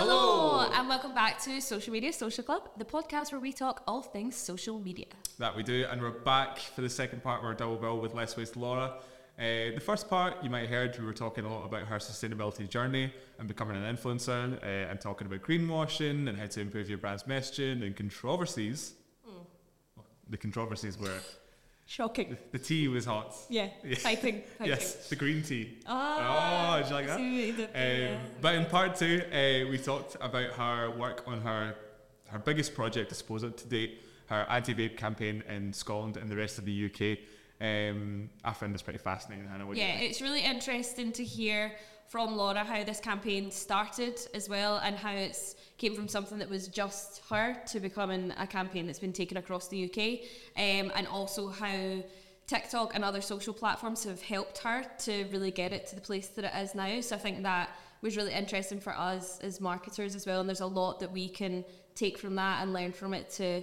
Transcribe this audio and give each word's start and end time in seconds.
Hello, 0.00 0.60
and 0.60 0.88
welcome 0.88 1.12
back 1.12 1.40
to 1.40 1.60
Social 1.60 1.92
Media 1.92 2.12
Social 2.12 2.44
Club, 2.44 2.70
the 2.76 2.84
podcast 2.84 3.32
where 3.32 3.40
we 3.40 3.52
talk 3.52 3.82
all 3.84 4.00
things 4.00 4.36
social 4.36 4.78
media. 4.78 5.06
That 5.40 5.56
we 5.56 5.64
do, 5.64 5.86
and 5.90 6.00
we're 6.00 6.12
back 6.12 6.60
for 6.60 6.82
the 6.82 6.88
second 6.88 7.20
part 7.24 7.40
of 7.40 7.44
our 7.44 7.52
double 7.52 7.74
bill 7.74 7.98
with 7.98 8.14
Less 8.14 8.36
Waste 8.36 8.56
Laura. 8.56 8.98
Uh, 9.36 9.74
the 9.74 9.82
first 9.84 10.08
part, 10.08 10.34
you 10.40 10.50
might 10.50 10.60
have 10.60 10.70
heard, 10.70 10.98
we 11.00 11.04
were 11.04 11.12
talking 11.12 11.44
a 11.44 11.52
lot 11.52 11.64
about 11.64 11.82
her 11.82 11.96
sustainability 11.96 12.68
journey 12.68 13.12
and 13.40 13.48
becoming 13.48 13.76
an 13.76 13.96
influencer, 13.96 14.62
uh, 14.62 14.66
and 14.88 15.00
talking 15.00 15.26
about 15.26 15.42
greenwashing 15.42 16.28
and 16.28 16.38
how 16.38 16.46
to 16.46 16.60
improve 16.60 16.88
your 16.88 16.98
brand's 16.98 17.24
messaging 17.24 17.84
and 17.84 17.96
controversies. 17.96 18.94
The 20.30 20.36
controversies 20.36 20.96
were 20.96 21.18
Shocking. 21.92 22.36
the 22.52 22.58
tea 22.58 22.86
was 22.86 23.06
hot. 23.06 23.34
Yeah, 23.48 23.70
Yeah. 23.82 23.96
fighting, 23.96 24.42
fighting. 24.58 24.74
Yes, 24.74 25.08
the 25.08 25.16
green 25.16 25.42
tea. 25.42 25.78
Ah, 25.86 26.74
Oh, 26.76 26.82
did 26.82 26.88
you 26.90 26.94
like 26.94 27.06
that? 27.06 27.16
the- 27.16 27.68
yeah. 27.74 28.14
Um, 28.14 28.30
but 28.42 28.54
in 28.56 28.66
part 28.66 28.94
two, 28.94 29.22
uh, 29.32 29.70
we 29.70 29.78
talked 29.78 30.14
about 30.20 30.50
her 30.52 30.90
work 30.90 31.24
on 31.26 31.40
her 31.40 31.74
her 32.28 32.38
biggest 32.38 32.74
project, 32.74 33.10
I 33.10 33.14
suppose, 33.16 33.40
to 33.40 33.66
date, 33.68 34.02
her 34.26 34.44
anti-vape 34.50 34.98
campaign 34.98 35.42
in 35.48 35.72
Scotland 35.72 36.18
and 36.18 36.30
the 36.30 36.36
rest 36.36 36.58
of 36.58 36.66
the 36.66 36.84
UK. 36.90 37.20
Um, 37.58 38.28
I 38.44 38.52
found 38.52 38.74
this 38.74 38.82
pretty 38.82 38.98
fascinating, 38.98 39.48
Hannah. 39.48 39.66
Yeah, 39.74 39.98
it's 39.98 40.20
really 40.20 40.42
interesting 40.42 41.10
to 41.12 41.24
hear 41.24 41.72
from 42.08 42.36
Laura 42.36 42.64
how 42.64 42.82
this 42.82 43.00
campaign 43.00 43.50
started 43.50 44.18
as 44.34 44.48
well 44.48 44.78
and 44.78 44.96
how 44.96 45.12
it's 45.12 45.56
came 45.76 45.94
from 45.94 46.08
something 46.08 46.38
that 46.38 46.48
was 46.48 46.66
just 46.66 47.22
her 47.28 47.56
to 47.66 47.78
becoming 47.78 48.32
a 48.38 48.46
campaign 48.46 48.86
that's 48.86 48.98
been 48.98 49.12
taken 49.12 49.36
across 49.36 49.68
the 49.68 49.84
UK 49.84 50.20
um, 50.56 50.90
and 50.96 51.06
also 51.06 51.48
how 51.48 52.02
TikTok 52.46 52.94
and 52.94 53.04
other 53.04 53.20
social 53.20 53.52
platforms 53.52 54.04
have 54.04 54.22
helped 54.22 54.58
her 54.58 54.84
to 55.00 55.26
really 55.30 55.50
get 55.50 55.72
it 55.72 55.86
to 55.86 55.94
the 55.94 56.00
place 56.00 56.28
that 56.28 56.46
it 56.46 56.52
is 56.56 56.74
now. 56.74 57.00
So 57.02 57.14
I 57.14 57.18
think 57.18 57.42
that 57.42 57.68
was 58.00 58.16
really 58.16 58.32
interesting 58.32 58.80
for 58.80 58.96
us 58.96 59.38
as 59.40 59.60
marketers 59.60 60.14
as 60.14 60.26
well 60.26 60.40
and 60.40 60.48
there's 60.48 60.60
a 60.60 60.66
lot 60.66 61.00
that 61.00 61.12
we 61.12 61.28
can 61.28 61.64
take 61.94 62.16
from 62.16 62.36
that 62.36 62.62
and 62.62 62.72
learn 62.72 62.92
from 62.92 63.12
it 63.12 63.28
to 63.30 63.62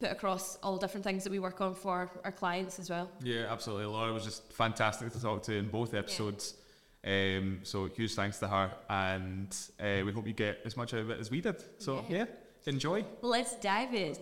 put 0.00 0.10
across 0.10 0.56
all 0.62 0.76
different 0.76 1.04
things 1.04 1.24
that 1.24 1.30
we 1.30 1.38
work 1.38 1.60
on 1.60 1.74
for 1.74 2.10
our 2.24 2.32
clients 2.32 2.78
as 2.78 2.90
well. 2.90 3.10
Yeah, 3.22 3.46
absolutely. 3.50 3.86
Laura 3.86 4.12
was 4.12 4.24
just 4.24 4.52
fantastic 4.52 5.12
to 5.12 5.20
talk 5.20 5.42
to 5.44 5.54
in 5.54 5.68
both 5.68 5.94
episodes. 5.94 6.54
Um, 7.02 7.60
so 7.62 7.86
huge 7.86 8.14
thanks 8.14 8.38
to 8.40 8.48
her, 8.48 8.70
and 8.90 9.56
uh, 9.80 10.04
we 10.04 10.12
hope 10.12 10.26
you 10.26 10.34
get 10.34 10.58
as 10.66 10.76
much 10.76 10.92
out 10.92 11.00
of 11.00 11.10
it 11.10 11.18
as 11.18 11.30
we 11.30 11.40
did. 11.40 11.56
So 11.78 12.04
Yeah. 12.08 12.18
yeah, 12.18 12.24
enjoy. 12.66 13.04
Let's 13.22 13.56
dive 13.56 13.94
in. 13.94 14.16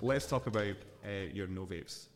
Let's 0.00 0.26
talk 0.26 0.46
about 0.46 0.76
uh, 1.04 1.10
your 1.32 1.46
no 1.48 1.66
vapes. 1.66 2.06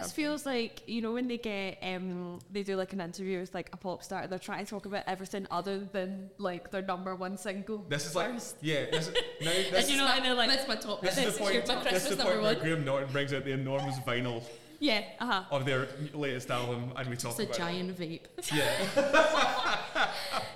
This 0.00 0.12
feels 0.12 0.46
like 0.46 0.82
you 0.86 1.02
know 1.02 1.12
when 1.12 1.28
they 1.28 1.38
get 1.38 1.78
um 1.82 2.38
they 2.50 2.62
do 2.62 2.76
like 2.76 2.92
an 2.92 3.00
interview 3.00 3.40
with 3.40 3.54
like 3.54 3.68
a 3.72 3.76
pop 3.76 4.02
star 4.02 4.22
and 4.22 4.32
they're 4.32 4.38
trying 4.38 4.64
to 4.64 4.70
talk 4.70 4.86
about 4.86 5.04
everything 5.06 5.46
other 5.50 5.80
than 5.80 6.30
like 6.38 6.70
their 6.70 6.82
number 6.82 7.14
one 7.14 7.36
single. 7.36 7.84
This 7.88 8.06
is 8.06 8.16
like 8.16 8.32
yeah. 8.62 8.86
This, 8.90 9.08
now, 9.42 9.50
and 9.50 9.74
this, 9.74 9.90
you 9.90 9.98
know 9.98 10.06
and 10.06 10.24
they're 10.24 10.34
like 10.34 10.48
That's 10.48 10.66
my 10.66 10.76
top. 10.76 11.02
this 11.02 11.18
is 11.18 11.34
the 11.34 11.40
point. 11.40 11.68
my 11.68 11.90
This 11.90 12.10
is 12.10 12.16
the 12.16 12.24
point 12.24 12.36
where 12.36 12.54
one. 12.54 12.58
Graham 12.60 12.84
Norton 12.84 13.12
brings 13.12 13.32
out 13.34 13.44
the 13.44 13.52
enormous 13.52 13.98
vinyl 14.00 14.42
yeah 14.80 15.04
uh 15.20 15.26
huh. 15.26 15.42
of 15.52 15.64
their 15.64 15.86
latest 16.12 16.50
album, 16.50 16.92
and 16.96 17.08
we 17.08 17.16
talk 17.16 17.30
It's 17.32 17.40
a 17.40 17.44
about 17.44 17.56
giant 17.56 17.96
vape. 17.98 18.22
Yeah. 18.52 18.72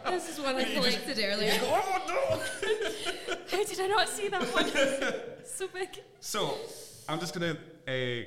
This 0.06 0.28
is 0.30 0.40
one 0.40 0.54
I 0.56 0.60
You 0.60 0.80
just- 0.82 1.04
collected 1.04 1.24
earlier. 1.24 1.52
oh 1.62 2.02
no! 2.08 3.36
How 3.50 3.64
did 3.64 3.80
I 3.80 3.86
not 3.88 4.08
see 4.08 4.28
that 4.28 4.42
one? 4.54 4.70
so 5.44 5.68
big. 5.68 5.88
So 6.20 6.56
I'm 7.08 7.18
just 7.20 7.34
gonna 7.34 7.56
uh, 7.88 8.22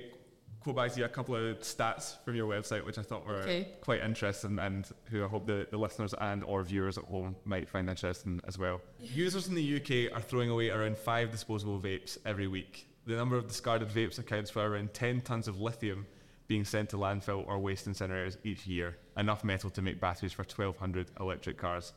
quote 0.62 0.76
back 0.76 0.92
to 0.92 1.00
you 1.00 1.06
a 1.06 1.10
couple 1.10 1.36
of 1.36 1.60
stats 1.62 2.16
from 2.26 2.36
your 2.36 2.48
website, 2.50 2.86
which 2.86 2.98
I 2.98 3.02
thought 3.02 3.26
were 3.26 3.38
Okay. 3.44 3.68
quite 3.82 4.02
interesting, 4.02 4.60
and 4.60 4.88
who 5.06 5.24
I 5.24 5.28
hope 5.28 5.46
the, 5.48 5.68
the 5.72 5.78
listeners 5.78 6.14
and 6.20 6.44
or 6.44 6.64
viewers 6.64 6.98
at 6.98 7.06
home 7.06 7.36
might 7.46 7.70
find 7.70 7.89
interesting 7.89 8.42
as 8.48 8.58
well. 8.58 8.82
Users 9.00 9.48
in 9.48 9.56
the 9.56 9.76
UK 9.78 10.16
are 10.16 10.22
throwing 10.22 10.50
away 10.50 10.70
around 10.70 10.98
five 10.98 11.32
disposable 11.32 11.80
vapes 11.80 12.17
every 12.26 12.48
week. 12.48 12.88
The 13.06 13.16
number 13.16 13.38
of 13.38 13.48
discarded 13.48 13.89
vapes 13.89 14.20
accounts 14.20 14.52
for 14.52 14.61
around 14.66 14.94
10 14.94 15.22
tons 15.22 15.48
of 15.48 15.60
lithium 15.61 16.06
being 16.48 16.66
sent 16.66 16.89
to 16.89 16.98
landfill 16.98 17.48
or 17.48 17.58
waste 17.60 17.88
incinerators 17.88 18.38
each 18.44 18.67
year, 18.67 18.98
enough 19.17 19.44
metal 19.44 19.70
to 19.70 19.82
make 19.82 20.00
batteries 20.02 20.33
for 20.33 20.44
1,200 20.44 21.12
electric 21.20 21.58
cars. 21.58 21.94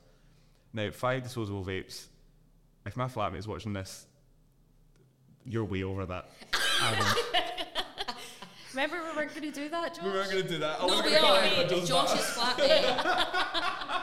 Now, 0.72 0.91
five 0.91 1.22
disposable 1.22 1.65
vapes. 1.65 2.06
If 2.86 2.97
my 2.97 3.06
flatmate 3.06 3.38
is 3.38 3.48
watching 3.48 3.72
this, 3.72 4.06
you're 5.44 5.65
way 5.65 5.82
over 5.82 6.06
that. 6.06 6.31
Remember 8.75 8.97
we 9.03 9.16
weren't 9.16 9.34
going 9.34 9.53
to 9.53 9.60
do 9.60 9.69
that, 9.69 9.94
Josh? 9.94 10.05
we 10.05 10.10
weren't 10.10 10.31
going 10.31 10.43
to 10.44 10.49
do 10.49 10.59
that. 10.59 10.81
I 10.81 10.87
No, 10.87 11.03
we 11.03 11.16
are. 11.16 11.69
Josh 11.69 11.88
Josh's 11.88 12.37
back. 12.37 14.03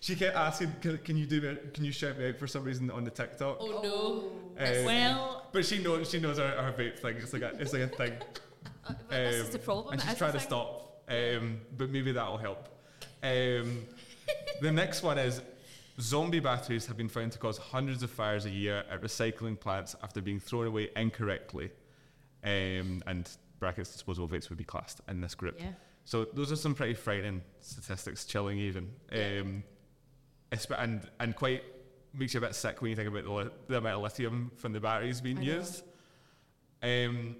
She 0.00 0.16
kept 0.16 0.36
asking, 0.36 0.72
can, 0.80 0.96
can 0.98 1.16
you 1.18 1.26
do 1.26 1.40
me, 1.42 1.56
can 1.74 1.84
you 1.84 1.92
shout 1.92 2.18
me 2.18 2.28
out 2.28 2.38
for 2.38 2.46
some 2.46 2.64
reason 2.64 2.90
on 2.90 3.04
the 3.04 3.10
TikTok? 3.10 3.58
Oh 3.60 3.80
no. 4.58 4.64
Um, 4.64 4.84
Well, 4.86 5.46
but 5.52 5.66
she 5.66 5.82
knows 5.82 6.10
she 6.10 6.18
knows 6.18 6.38
our, 6.38 6.54
our 6.56 6.72
vape 6.72 6.98
thing. 6.98 7.16
It's 7.18 7.32
like 7.34 7.42
a, 7.42 7.48
it's 7.60 7.72
like 7.74 7.82
a 7.82 7.88
thing. 7.88 8.12
uh, 8.88 8.94
this 9.10 9.34
is 9.34 9.46
Um, 9.46 9.52
the 9.52 9.58
problem. 9.58 9.92
And 9.92 10.02
she's 10.02 10.14
trying 10.16 10.32
to 10.32 10.40
stop. 10.40 11.02
Um, 11.08 11.60
but 11.76 11.90
maybe 11.90 12.12
that'll 12.12 12.38
help. 12.38 12.68
Um, 13.22 13.84
the 14.62 14.72
next 14.72 15.02
one 15.02 15.18
is 15.18 15.42
zombie 16.00 16.40
batteries 16.40 16.86
have 16.86 16.96
been 16.96 17.08
found 17.08 17.32
to 17.32 17.38
cause 17.38 17.58
hundreds 17.58 18.02
of 18.02 18.10
fires 18.10 18.46
a 18.46 18.50
year 18.50 18.84
at 18.90 19.02
recycling 19.02 19.58
plants 19.60 19.94
after 20.02 20.22
being 20.22 20.40
thrown 20.40 20.66
away 20.68 20.88
incorrectly. 20.96 21.70
Um, 22.44 23.02
and 23.06 23.28
brackets 23.58 23.90
disposable 23.92 24.28
vapes 24.28 24.48
would 24.48 24.58
be 24.58 24.64
classed 24.64 25.00
in 25.08 25.20
this 25.20 25.34
group. 25.34 25.56
Yeah. 25.60 25.72
So 26.04 26.24
those 26.32 26.50
are 26.52 26.56
some 26.56 26.74
pretty 26.74 26.94
frightening 26.94 27.42
statistics, 27.60 28.24
chilling 28.24 28.58
even. 28.58 28.90
Um, 29.12 29.62
espe- 30.52 30.80
and 30.82 31.08
and 31.20 31.34
quite 31.36 31.62
makes 32.14 32.32
you 32.34 32.38
a 32.38 32.40
bit 32.40 32.54
sick 32.54 32.80
when 32.80 32.90
you 32.90 32.96
think 32.96 33.08
about 33.08 33.24
the, 33.24 33.30
li- 33.32 33.50
the 33.66 33.76
amount 33.78 33.96
of 33.96 34.02
lithium 34.02 34.50
from 34.56 34.72
the 34.72 34.80
batteries 34.80 35.20
being 35.20 35.38
I 35.38 35.42
used. 35.42 35.82
Um, 36.82 37.36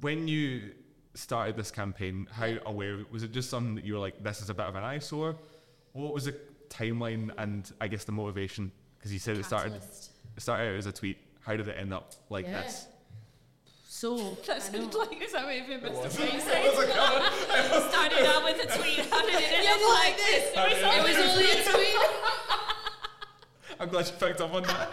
when 0.00 0.28
you 0.28 0.72
started 1.14 1.56
this 1.56 1.70
campaign, 1.70 2.28
how 2.30 2.54
aware 2.66 2.98
was 3.10 3.22
it? 3.24 3.32
Just 3.32 3.50
something 3.50 3.74
that 3.74 3.84
you 3.84 3.94
were 3.94 4.00
like, 4.00 4.22
"This 4.22 4.40
is 4.40 4.50
a 4.50 4.54
bit 4.54 4.66
of 4.66 4.76
an 4.76 4.84
eyesore." 4.84 5.36
What 5.92 6.14
was 6.14 6.26
the 6.26 6.36
timeline 6.68 7.30
and 7.38 7.70
I 7.80 7.88
guess 7.88 8.04
the 8.04 8.12
motivation? 8.12 8.70
Because 8.98 9.12
you 9.12 9.18
said 9.18 9.36
it 9.36 9.44
started 9.44 9.74
it 9.74 10.40
started 10.40 10.68
out 10.70 10.76
as 10.76 10.86
a 10.86 10.92
tweet. 10.92 11.18
How 11.40 11.56
did 11.56 11.66
it 11.68 11.76
end 11.78 11.92
up 11.92 12.12
like 12.30 12.46
Yeah. 12.46 12.62
this? 12.62 12.86
So 13.98 14.16
That 14.46 14.56
I 14.56 14.58
sounded 14.60 14.92
know. 14.92 14.98
like 15.00 15.20
is 15.22 15.32
that 15.32 15.44
what 15.44 15.56
you 15.56 15.64
missed 15.66 15.82
was. 15.92 16.16
the 16.16 16.22
It 16.24 16.30
phrase? 16.42 16.46
was 16.66 16.76
like, 16.78 16.94
oh, 16.94 17.88
Started 17.90 18.24
out 18.26 18.44
with 18.44 18.64
a 18.64 18.78
tweet. 18.78 19.00
How 19.10 19.22
did 19.26 19.34
it 19.34 19.52
end 19.54 19.64
Yeah, 19.64 19.72
up 19.74 19.80
like 19.80 20.04
like 20.04 20.16
this? 20.16 20.44
It 20.54 20.56
was 20.56 20.78
it 20.78 21.02
was 21.08 21.16
only 21.26 21.50
a 21.50 21.64
tweet. 21.72 21.96
I'm 23.80 23.88
glad 23.88 24.06
you 24.06 24.12
picked 24.12 24.40
up 24.40 24.54
on 24.54 24.62
that. 24.62 24.88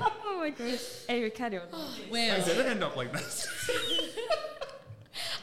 Oh 0.00 0.36
my 0.38 0.50
gosh. 0.50 0.82
Anyway, 1.08 1.30
carry 1.30 1.56
on. 1.58 1.68
How 1.72 1.88
Well, 2.10 2.44
did 2.44 2.58
it 2.58 2.66
end 2.66 2.82
up 2.84 2.96
like 2.96 3.12
this? 3.14 3.46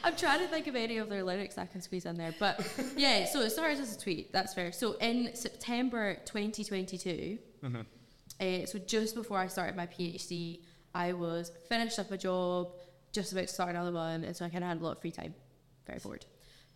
I'm 0.04 0.14
trying 0.16 0.38
to 0.40 0.46
think 0.46 0.66
of 0.68 0.76
any 0.76 0.98
of 0.98 1.08
their 1.08 1.22
lyrics 1.24 1.58
I 1.58 1.66
can 1.66 1.80
squeeze 1.80 2.06
in 2.06 2.16
there, 2.16 2.34
but 2.38 2.60
yeah. 2.96 3.26
So 3.26 3.40
it 3.40 3.50
started 3.50 3.80
as 3.80 3.96
a 3.96 3.98
tweet. 3.98 4.32
That's 4.32 4.54
fair. 4.54 4.70
So 4.72 4.92
in 4.94 5.34
September 5.34 6.14
2022, 6.24 7.38
Mhm. 7.64 7.84
uh, 8.40 8.66
so 8.66 8.78
just 8.78 9.14
before 9.16 9.38
I 9.38 9.48
started 9.48 9.74
my 9.76 9.86
PhD, 9.86 10.60
I 10.98 11.12
was 11.12 11.52
finished 11.68 11.98
up 12.00 12.10
a 12.10 12.18
job, 12.18 12.72
just 13.12 13.30
about 13.32 13.46
to 13.46 13.54
start 13.54 13.70
another 13.70 13.92
one, 13.92 14.24
and 14.24 14.36
so 14.36 14.44
I 14.44 14.48
kind 14.48 14.64
of 14.64 14.68
had 14.68 14.80
a 14.80 14.84
lot 14.84 14.96
of 14.96 15.00
free 15.00 15.12
time. 15.12 15.32
Very 15.86 16.00
bored, 16.00 16.26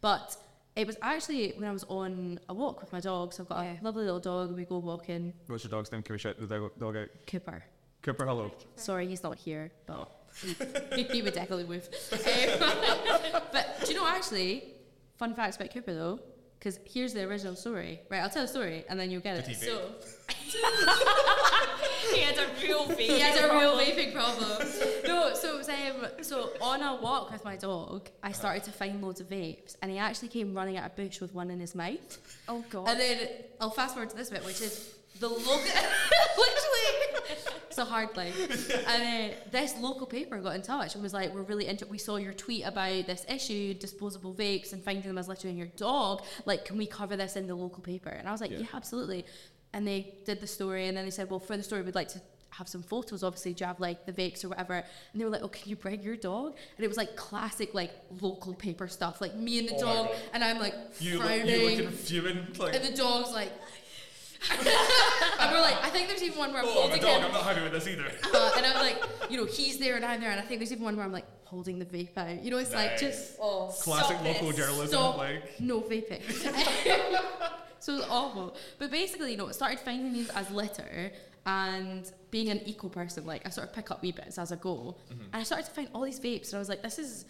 but 0.01 0.37
it 0.77 0.87
was 0.87 0.97
actually 1.03 1.53
when 1.57 1.69
I 1.69 1.73
was 1.73 1.85
on 1.89 2.39
a 2.49 2.55
walk 2.55 2.81
with 2.81 2.93
my 2.93 3.01
dog. 3.01 3.35
So 3.35 3.43
I've 3.43 3.49
got 3.49 3.63
Yeah. 3.65 3.77
a 3.81 3.85
lovely 3.85 4.05
little 4.05 4.21
dog, 4.21 4.49
and 4.49 4.57
we 4.57 4.65
go 4.65 4.79
walking. 4.79 5.33
What's 5.49 5.65
your 5.65 5.71
dog's 5.73 5.91
name? 5.91 6.03
Can 6.03 6.15
we 6.15 6.19
shout 6.19 6.37
the 6.39 6.47
dog, 6.47 6.71
dog 6.79 6.97
out? 6.97 7.09
Cooper. 7.27 7.65
Cooper, 8.03 8.25
hello. 8.25 8.53
Sorry, 8.77 9.07
he's 9.09 9.23
not 9.25 9.37
here, 9.39 9.71
but 9.87 10.09
he, 10.95 11.03
he 11.03 11.21
would 11.23 11.35
definitely 11.35 11.65
move. 11.67 11.89
Um, 12.13 12.21
but 13.53 13.81
do 13.85 13.93
you 13.93 13.99
know 13.99 14.07
actually? 14.07 14.69
Fun 15.19 15.35
facts 15.35 15.57
about 15.57 15.73
Cooper 15.75 15.93
though, 15.95 16.21
because 16.59 16.79
here's 16.85 17.13
the 17.13 17.23
original 17.25 17.55
story. 17.57 18.01
Right, 18.11 18.21
I'll 18.21 18.31
tell 18.31 18.43
the 18.43 18.49
story 18.49 18.85
and 18.89 18.99
then 18.99 19.11
you'll 19.11 19.21
get 19.21 19.35
Did 19.37 19.45
it. 19.45 19.49
he 19.49 19.55
so 19.55 19.91
he 22.15 22.21
had 22.21 22.37
a 22.39 22.47
real 22.63 22.87
vape. 22.87 22.99
he 22.99 23.21
has 23.21 23.39
a 23.41 23.53
real 23.53 23.77
vaping 23.79 24.13
problem. 24.15 24.59
no, 25.07 25.35
so 25.35 25.55
it 25.55 25.59
was 25.59 25.69
um, 25.69 26.07
so 26.23 26.51
on 26.61 26.83
a 26.83 26.97
walk 27.01 27.31
with 27.33 27.45
my 27.45 27.57
dog, 27.57 28.09
I 28.23 28.33
started 28.33 28.65
to 28.65 28.73
find 28.73 29.03
loads 29.03 29.21
of 29.21 29.29
vapes, 29.29 29.77
and 29.83 29.91
he 29.91 29.99
actually 29.99 30.29
came 30.29 30.55
running 30.55 30.77
out 30.77 30.87
of 30.87 30.97
bush 30.97 31.21
with 31.21 31.35
one 31.35 31.51
in 31.51 31.61
his 31.61 31.75
mouth. 31.75 32.19
Oh 32.49 32.65
god. 32.71 32.89
And 32.89 33.01
then 33.01 33.29
I'll 33.61 33.71
fast 33.71 33.95
forward 33.95 34.11
to 34.11 34.17
this 34.17 34.31
bit, 34.31 34.45
which 34.45 34.61
is 34.61 34.95
the 35.21 35.29
local, 35.29 35.45
literally, 36.39 37.23
it's 37.69 37.79
a 37.79 37.85
hard 37.85 38.17
life. 38.17 38.71
And 38.89 39.31
uh, 39.33 39.35
this 39.51 39.77
local 39.79 40.07
paper 40.07 40.39
got 40.39 40.57
in 40.57 40.63
touch 40.63 40.95
and 40.95 41.03
was 41.03 41.15
like, 41.15 41.33
"We're 41.35 41.43
really 41.43 41.67
into. 41.67 41.87
We 41.87 41.99
saw 41.99 42.17
your 42.17 42.33
tweet 42.33 42.65
about 42.67 43.07
this 43.07 43.25
issue, 43.29 43.75
disposable 43.75 44.35
vapes, 44.35 44.73
and 44.73 44.83
finding 44.83 45.05
them 45.05 45.19
as 45.19 45.29
littering 45.29 45.57
your 45.57 45.69
dog. 45.77 46.23
Like, 46.45 46.65
can 46.65 46.77
we 46.77 46.87
cover 46.87 47.17
this 47.17 47.37
in 47.37 47.47
the 47.47 47.55
local 47.55 47.83
paper?" 47.83 48.11
And 48.11 48.29
I 48.29 48.33
was 48.33 48.41
like, 48.41 48.51
Yeah. 48.51 48.59
"Yeah, 48.59 48.67
absolutely." 48.75 49.25
And 49.75 49.87
they 49.87 50.15
did 50.27 50.41
the 50.41 50.47
story, 50.47 50.89
and 50.89 50.97
then 50.97 51.05
they 51.05 51.11
said, 51.11 51.31
"Well, 51.31 51.41
for 51.41 51.57
the 51.57 51.63
story, 51.63 51.83
we'd 51.83 51.95
like 51.95 52.09
to 52.09 52.21
have 52.51 52.69
some 52.69 52.83
photos. 52.83 53.23
Obviously, 53.25 53.55
do 53.55 53.63
you 53.65 53.67
have 53.69 53.81
like 53.81 54.05
the 54.05 54.13
vapes 54.13 54.45
or 54.45 54.49
whatever? 54.51 54.75
And 55.13 55.21
they 55.21 55.25
were 55.25 55.31
like, 55.31 55.43
"Oh, 55.43 55.49
can 55.49 55.69
you 55.71 55.77
bring 55.77 56.03
your 56.03 56.17
dog?" 56.17 56.55
And 56.77 56.85
it 56.85 56.89
was 56.89 56.99
like 56.99 57.17
classic 57.17 57.73
like 57.73 57.93
local 58.21 58.53
paper 58.55 58.87
stuff, 58.89 59.21
like 59.23 59.35
me 59.35 59.59
and 59.61 59.69
the 59.71 59.77
Oh 59.77 59.81
dog, 59.81 60.09
and 60.35 60.45
I'm 60.45 60.59
like 60.59 60.75
You, 61.01 61.15
look, 61.19 61.25
frowning, 61.27 61.47
you 61.49 61.69
looking 61.71 61.91
fuming 61.91 62.47
like. 62.59 62.75
and 62.75 62.85
the 62.85 62.95
dog's 62.97 63.33
like. 63.33 63.51
and 64.51 65.53
we're 65.53 65.61
like, 65.61 65.77
I 65.85 65.89
think 65.89 66.09
there's 66.09 66.23
even 66.23 66.37
one 66.37 66.53
where 66.53 66.63
I'm 66.63 66.69
Oh, 66.69 66.73
holding 66.83 67.01
dog! 67.01 67.21
him, 67.21 67.27
I'm 67.27 67.33
not 67.33 67.45
happy 67.45 67.63
with 67.63 67.73
this 67.73 67.87
either. 67.87 68.11
uh, 68.35 68.51
and 68.57 68.67
I'm 68.67 68.75
like, 68.75 69.01
you 69.31 69.37
know, 69.37 69.45
he's 69.47 69.79
there 69.79 69.95
and 69.95 70.05
I'm 70.05 70.21
there, 70.21 70.33
and 70.33 70.41
I 70.41 70.43
think 70.43 70.59
there's 70.61 70.73
even 70.73 70.83
one 70.85 70.97
where 70.97 71.05
I'm 71.07 71.13
like 71.13 71.27
holding 71.45 71.79
the 71.79 71.85
vape 71.87 72.17
out. 72.19 72.43
You 72.43 72.51
know, 72.51 72.59
it's 72.59 72.75
like 72.75 72.99
just 72.99 73.37
Oh, 73.41 73.69
Classic 73.81 74.21
local 74.23 74.49
this. 74.49 74.57
journalism. 74.57 74.89
Stop. 74.89 75.17
Like, 75.19 75.61
no 75.61 75.81
vaping. 75.81 76.23
so 77.83 77.95
it 77.95 77.97
was 77.97 78.07
awful. 78.09 78.57
But 78.79 78.93
basically, 78.93 79.33
you 79.33 79.37
know, 79.37 79.49
I 79.49 79.53
started 79.53 79.81
finding 79.81 80.13
these 80.13 80.31
as 80.31 80.49
litter 80.51 81.11
and 81.45 82.11
being 82.31 82.49
an 82.49 82.61
eco 82.65 82.89
person, 82.89 83.27
like 83.27 83.45
I 83.45 83.51
sort 83.51 83.67
of 83.69 83.75
pick 83.75 83.91
up 83.91 84.03
wee 84.03 84.13
bits 84.13 84.39
as 84.39 84.53
I 84.53 84.57
go. 84.57 84.97
Mm-hmm. 85.13 85.23
And 85.25 85.35
I 85.35 85.43
started 85.43 85.67
to 85.67 85.73
find 85.73 85.89
all 85.93 86.03
these 86.03 86.21
vapes 86.21 86.51
and 86.51 86.55
I 86.55 86.59
was 86.61 86.69
like, 86.69 86.83
this 86.83 87.01
is 87.01 87.25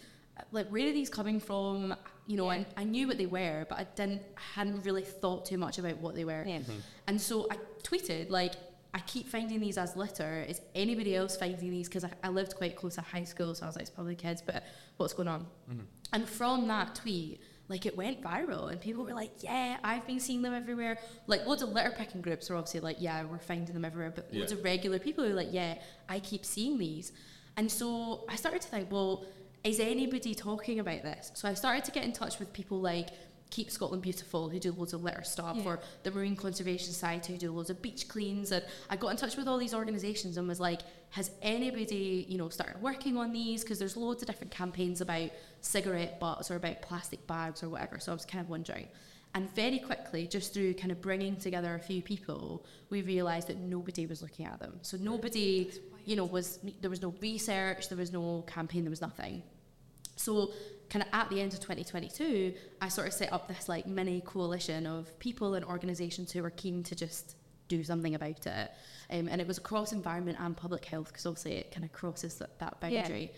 like 0.51 0.67
where 0.67 0.87
are 0.87 0.91
these 0.91 1.09
coming 1.09 1.39
from? 1.39 1.95
You 2.27 2.37
know, 2.37 2.51
and 2.51 2.67
I 2.77 2.83
knew 2.83 3.07
what 3.07 3.17
they 3.17 3.25
were, 3.25 3.65
but 3.67 3.79
I 3.79 3.87
didn't 3.95 4.21
I 4.37 4.59
hadn't 4.59 4.85
really 4.85 5.01
thought 5.01 5.45
too 5.45 5.57
much 5.57 5.79
about 5.79 5.97
what 5.97 6.13
they 6.13 6.23
were. 6.23 6.43
Yeah. 6.45 6.59
And 7.07 7.19
so 7.19 7.47
I 7.49 7.57
tweeted 7.81 8.29
like 8.29 8.53
I 8.93 8.99
keep 8.99 9.27
finding 9.27 9.59
these 9.59 9.79
as 9.79 9.95
litter. 9.95 10.45
Is 10.47 10.61
anybody 10.75 11.15
else 11.15 11.35
finding 11.35 11.71
these? 11.71 11.89
Because 11.89 12.03
I, 12.03 12.11
I 12.23 12.29
lived 12.29 12.55
quite 12.55 12.75
close 12.75 12.93
to 12.95 13.01
high 13.01 13.23
school, 13.23 13.55
so 13.55 13.63
I 13.63 13.67
was 13.67 13.75
like, 13.75 13.81
it's 13.83 13.89
probably 13.89 14.15
kids, 14.15 14.43
but 14.45 14.63
what's 14.97 15.13
going 15.13 15.29
on? 15.29 15.47
And 16.13 16.29
from 16.29 16.67
that 16.67 16.93
tweet, 16.93 17.41
like 17.69 17.85
it 17.85 17.95
went 17.95 18.21
viral, 18.21 18.71
and 18.71 18.79
people 18.81 19.03
were 19.05 19.13
like, 19.13 19.31
yeah, 19.41 19.77
I've 19.83 20.05
been 20.05 20.19
seeing 20.19 20.41
them 20.41 20.53
everywhere. 20.53 20.97
Like 21.27 21.45
loads 21.45 21.61
of 21.61 21.69
litter 21.69 21.91
picking 21.97 22.21
groups 22.21 22.51
are 22.51 22.55
obviously 22.55 22.81
like, 22.81 22.97
yeah, 22.99 23.23
we're 23.23 23.39
finding 23.39 23.73
them 23.73 23.85
everywhere, 23.85 24.11
but 24.15 24.33
loads 24.33 24.51
Yeah. 24.51 24.57
of 24.57 24.63
regular 24.63 24.99
people 24.99 25.23
who 25.23 25.31
are 25.31 25.35
like, 25.35 25.51
yeah, 25.51 25.75
I 26.09 26.19
keep 26.19 26.43
seeing 26.45 26.77
these. 26.77 27.13
And 27.55 27.71
so 27.71 28.25
I 28.29 28.35
started 28.35 28.61
to 28.61 28.67
think, 28.67 28.91
well, 28.91 29.25
is 29.63 29.79
anybody 29.79 30.35
talking 30.35 30.79
about 30.79 31.03
this? 31.03 31.31
So 31.35 31.47
I 31.47 31.53
started 31.53 31.85
to 31.85 31.91
get 31.91 32.03
in 32.03 32.11
touch 32.11 32.37
with 32.39 32.51
people 32.51 32.81
like 32.81 33.09
Keep 33.53 33.69
Scotland 33.69 34.01
Beautiful, 34.01 34.49
who 34.49 34.59
do 34.59 34.71
loads 34.71 34.93
of 34.93 35.03
litter 35.03 35.23
stuff, 35.23 35.57
Yeah. 35.57 35.63
or 35.65 35.79
the 36.01 36.09
Marine 36.09 36.35
Conservation 36.35 36.87
Society, 36.91 37.33
who 37.33 37.39
do 37.39 37.51
loads 37.51 37.69
of 37.69 37.83
beach 37.83 38.07
cleans. 38.07 38.51
And 38.51 38.65
I 38.89 38.95
got 38.95 39.09
in 39.09 39.17
touch 39.17 39.37
with 39.37 39.47
all 39.47 39.59
these 39.59 39.75
organisations 39.75 40.37
and 40.37 40.47
was 40.47 40.59
like, 40.59 40.81
has 41.11 41.29
anybody, 41.43 42.25
you 42.27 42.39
know, 42.39 42.49
started 42.49 42.81
working 42.81 43.15
on 43.15 43.31
these? 43.31 43.61
Because 43.61 43.77
there's 43.77 43.95
loads 43.95 44.23
of 44.23 44.27
different 44.27 44.51
campaigns 44.51 45.01
about 45.01 45.29
cigarette 45.61 46.19
butts 46.19 46.49
or 46.49 46.55
about 46.55 46.81
plastic 46.81 47.27
bags 47.27 47.61
or 47.61 47.69
whatever. 47.69 47.99
So 47.99 48.11
I 48.11 48.15
was 48.15 48.25
kind 48.25 48.43
of 48.43 48.49
wondering. 48.49 48.87
And 49.35 49.47
very 49.53 49.77
quickly, 49.77 50.25
just 50.25 50.51
through 50.55 50.73
kind 50.73 50.91
of 50.91 50.99
bringing 50.99 51.35
together 51.35 51.75
a 51.75 51.79
few 51.79 52.01
people, 52.01 52.65
we 52.89 53.03
realised 53.03 53.49
that 53.49 53.59
nobody 53.59 54.07
was 54.07 54.23
looking 54.23 54.47
at 54.47 54.59
them. 54.59 54.79
So 54.81 54.97
nobody, 54.97 55.71
you 56.05 56.15
know, 56.15 56.25
was 56.25 56.57
there 56.81 56.89
was 56.89 57.03
no 57.03 57.13
research, 57.21 57.87
there 57.87 57.99
was 57.99 58.11
no 58.11 58.43
campaign, 58.47 58.83
there 58.83 58.89
was 58.89 59.01
nothing. 59.01 59.43
So 60.15 60.53
kind 60.93 61.01
of 61.03 61.09
at 61.11 61.27
the 61.31 61.41
end 61.41 61.51
of 61.53 61.59
2022, 61.59 62.53
I 62.79 62.87
sort 62.87 63.07
of 63.07 63.13
set 63.13 63.33
up 63.33 63.47
this 63.47 63.67
like 63.67 63.87
mini 63.87 64.21
coalition 64.21 64.85
of 64.85 65.17
people 65.17 65.55
and 65.55 65.65
organisations 65.65 66.31
who 66.31 66.43
were 66.43 66.51
keen 66.51 66.83
to 66.83 66.93
just 66.95 67.35
do 67.67 67.83
something 67.83 68.13
about 68.13 68.45
it. 68.45 68.71
Um, 69.09 69.27
and 69.27 69.41
it 69.41 69.47
was 69.47 69.57
across 69.57 69.91
environment 69.91 70.37
and 70.39 70.55
public 70.55 70.85
health 70.85 71.07
because 71.07 71.25
obviously 71.25 71.53
it 71.53 71.71
kind 71.71 71.83
of 71.83 71.91
crosses 71.91 72.35
that, 72.35 72.59
that 72.59 72.77
Yeah. 72.79 73.01
boundary. 73.01 73.31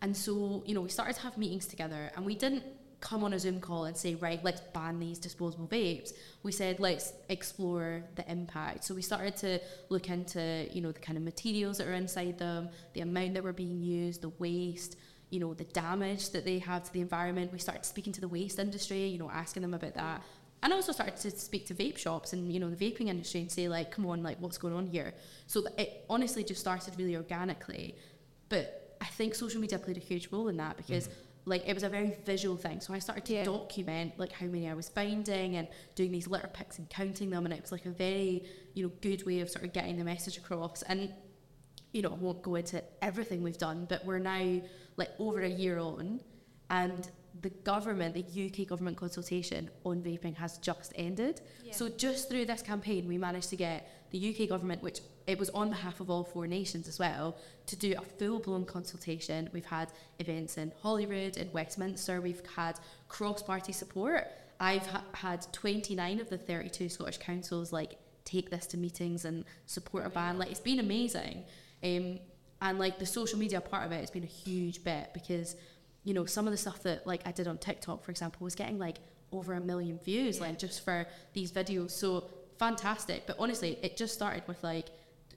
And 0.00 0.16
so, 0.16 0.62
you 0.64 0.74
know, 0.74 0.80
we 0.80 0.88
started 0.88 1.16
to 1.16 1.22
have 1.22 1.36
meetings 1.36 1.66
together 1.66 2.10
and 2.16 2.24
we 2.24 2.34
didn't 2.34 2.64
come 3.00 3.24
on 3.24 3.32
a 3.34 3.38
Zoom 3.38 3.60
call 3.60 3.84
and 3.84 3.96
say, 3.96 4.14
right, 4.14 4.42
let's 4.42 4.62
ban 4.72 4.98
these 4.98 5.18
disposable 5.18 5.66
vapes. 5.66 6.12
We 6.44 6.52
said, 6.52 6.80
let's 6.80 7.12
explore 7.28 8.04
the 8.14 8.24
impact. 8.30 8.84
So 8.84 8.94
we 8.94 9.02
started 9.02 9.36
to 9.38 9.60
look 9.90 10.08
into, 10.08 10.66
you 10.72 10.80
know, 10.80 10.92
the 10.92 11.00
kind 11.00 11.18
of 11.18 11.24
materials 11.24 11.78
that 11.78 11.88
are 11.88 11.92
inside 11.94 12.38
them, 12.38 12.70
the 12.94 13.00
amount 13.00 13.34
that 13.34 13.42
were 13.42 13.52
being 13.52 13.82
used, 13.82 14.22
the 14.22 14.28
waste, 14.38 14.96
you 15.32 15.40
know, 15.40 15.54
the 15.54 15.64
damage 15.64 16.30
that 16.30 16.44
they 16.44 16.58
have 16.58 16.84
to 16.84 16.92
the 16.92 17.00
environment. 17.00 17.50
We 17.52 17.58
started 17.58 17.86
speaking 17.86 18.12
to 18.12 18.20
the 18.20 18.28
waste 18.28 18.58
industry, 18.58 19.06
you 19.06 19.18
know, 19.18 19.30
asking 19.30 19.62
them 19.62 19.72
about 19.72 19.94
that. 19.94 20.22
And 20.62 20.74
I 20.74 20.76
also 20.76 20.92
started 20.92 21.16
to 21.16 21.30
speak 21.30 21.66
to 21.68 21.74
vape 21.74 21.96
shops 21.96 22.34
and, 22.34 22.52
you 22.52 22.60
know, 22.60 22.68
the 22.68 22.76
vaping 22.76 23.08
industry 23.08 23.40
and 23.40 23.50
say, 23.50 23.66
like, 23.66 23.90
come 23.90 24.04
on, 24.06 24.22
like, 24.22 24.38
what's 24.40 24.58
going 24.58 24.74
on 24.74 24.86
here? 24.86 25.14
So 25.46 25.64
it 25.78 26.04
honestly 26.10 26.44
just 26.44 26.60
started 26.60 26.94
really 26.98 27.16
organically. 27.16 27.96
But 28.50 28.96
I 29.00 29.06
think 29.06 29.34
social 29.34 29.58
media 29.58 29.78
played 29.78 29.96
a 29.96 30.00
huge 30.00 30.28
role 30.30 30.48
in 30.48 30.58
that 30.58 30.76
because 30.76 31.08
mm-hmm. 31.08 31.20
like 31.46 31.66
it 31.66 31.72
was 31.72 31.82
a 31.82 31.88
very 31.88 32.14
visual 32.26 32.58
thing. 32.58 32.82
So 32.82 32.92
I 32.92 32.98
started 32.98 33.24
to 33.24 33.32
Yeah. 33.32 33.44
document 33.44 34.12
like 34.18 34.32
how 34.32 34.46
many 34.46 34.68
I 34.68 34.74
was 34.74 34.90
finding 34.90 35.56
and 35.56 35.66
doing 35.94 36.12
these 36.12 36.28
litter 36.28 36.50
picks 36.52 36.78
and 36.78 36.88
counting 36.90 37.30
them 37.30 37.46
and 37.46 37.54
it 37.54 37.62
was 37.62 37.72
like 37.72 37.86
a 37.86 37.90
very, 37.90 38.44
you 38.74 38.84
know, 38.84 38.92
good 39.00 39.24
way 39.24 39.40
of 39.40 39.48
sort 39.48 39.64
of 39.64 39.72
getting 39.72 39.96
the 39.96 40.04
message 40.04 40.36
across. 40.36 40.82
And 40.82 41.12
you 41.92 42.02
know, 42.02 42.10
I 42.10 42.14
won't 42.14 42.42
go 42.42 42.54
into 42.56 42.82
everything 43.02 43.42
we've 43.42 43.58
done, 43.58 43.86
but 43.88 44.04
we're 44.04 44.18
now 44.18 44.60
like 44.96 45.10
over 45.18 45.40
a 45.40 45.48
year 45.48 45.78
on 45.78 46.20
and 46.70 47.08
the 47.40 47.50
government, 47.50 48.14
the 48.14 48.46
UK 48.46 48.68
government 48.68 48.96
consultation 48.96 49.70
on 49.84 50.02
vaping 50.02 50.36
has 50.36 50.58
just 50.58 50.92
ended. 50.96 51.40
Yeah. 51.64 51.72
So 51.72 51.88
just 51.88 52.28
through 52.28 52.46
this 52.46 52.62
campaign, 52.62 53.08
we 53.08 53.18
managed 53.18 53.50
to 53.50 53.56
get 53.56 53.88
the 54.10 54.30
UK 54.30 54.48
government, 54.48 54.82
which 54.82 55.00
it 55.26 55.38
was 55.38 55.50
on 55.50 55.70
behalf 55.70 56.00
of 56.00 56.10
all 56.10 56.24
four 56.24 56.46
nations 56.46 56.88
as 56.88 56.98
well, 56.98 57.36
to 57.66 57.76
do 57.76 57.94
a 57.96 58.02
full 58.02 58.38
blown 58.38 58.64
consultation. 58.64 59.48
We've 59.52 59.64
had 59.64 59.92
events 60.18 60.58
in 60.58 60.72
Holyrood, 60.82 61.36
in 61.36 61.50
Westminster. 61.52 62.20
We've 62.20 62.42
had 62.54 62.78
cross 63.08 63.42
party 63.42 63.72
support. 63.72 64.26
I've 64.60 64.86
ha- 64.86 65.04
had 65.12 65.46
29 65.52 66.20
of 66.20 66.28
the 66.28 66.38
32 66.38 66.88
Scottish 66.88 67.18
councils 67.18 67.72
like 67.72 67.96
take 68.24 68.50
this 68.50 68.66
to 68.66 68.76
meetings 68.76 69.24
and 69.24 69.44
support 69.66 70.06
a 70.06 70.10
ban. 70.10 70.38
Like 70.38 70.50
it's 70.50 70.60
been 70.60 70.80
amazing. 70.80 71.44
Um, 71.82 72.18
and 72.60 72.78
like 72.78 72.98
the 72.98 73.06
social 73.06 73.38
media 73.38 73.60
part 73.60 73.84
of 73.86 73.92
it 73.92 74.00
has 74.00 74.10
been 74.10 74.22
a 74.22 74.26
huge 74.26 74.84
bit 74.84 75.10
because 75.12 75.56
you 76.04 76.14
know 76.14 76.24
some 76.26 76.46
of 76.46 76.52
the 76.52 76.56
stuff 76.56 76.82
that 76.84 77.06
like 77.06 77.22
I 77.26 77.32
did 77.32 77.46
on 77.48 77.58
TikTok, 77.58 78.04
for 78.04 78.10
example, 78.10 78.44
was 78.44 78.54
getting 78.54 78.78
like 78.78 78.98
over 79.32 79.54
a 79.54 79.60
million 79.60 79.98
views 80.04 80.40
like 80.40 80.58
just 80.58 80.84
for 80.84 81.06
these 81.32 81.50
videos. 81.50 81.90
So 81.90 82.30
fantastic. 82.58 83.26
But 83.26 83.36
honestly, 83.38 83.78
it 83.82 83.96
just 83.96 84.14
started 84.14 84.42
with 84.46 84.62
like, 84.62 84.86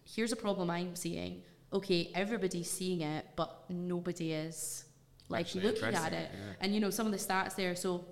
here's 0.03 0.31
a 0.31 0.35
problem 0.35 0.69
I'm 0.69 0.95
seeing. 0.95 1.41
Okay, 1.73 2.11
everybody's 2.13 2.69
seeing 2.69 3.01
it, 3.01 3.25
but 3.35 3.63
nobody 3.69 4.33
is 4.33 4.85
like 5.29 5.47
Actually 5.47 5.63
looking 5.63 5.95
at 5.95 6.13
it. 6.13 6.29
yeah. 6.31 6.53
And 6.61 6.73
you 6.73 6.79
know 6.79 6.89
some 6.89 7.05
of 7.05 7.11
the 7.11 7.17
stats 7.17 7.55
there. 7.55 7.75
So, 7.75 8.05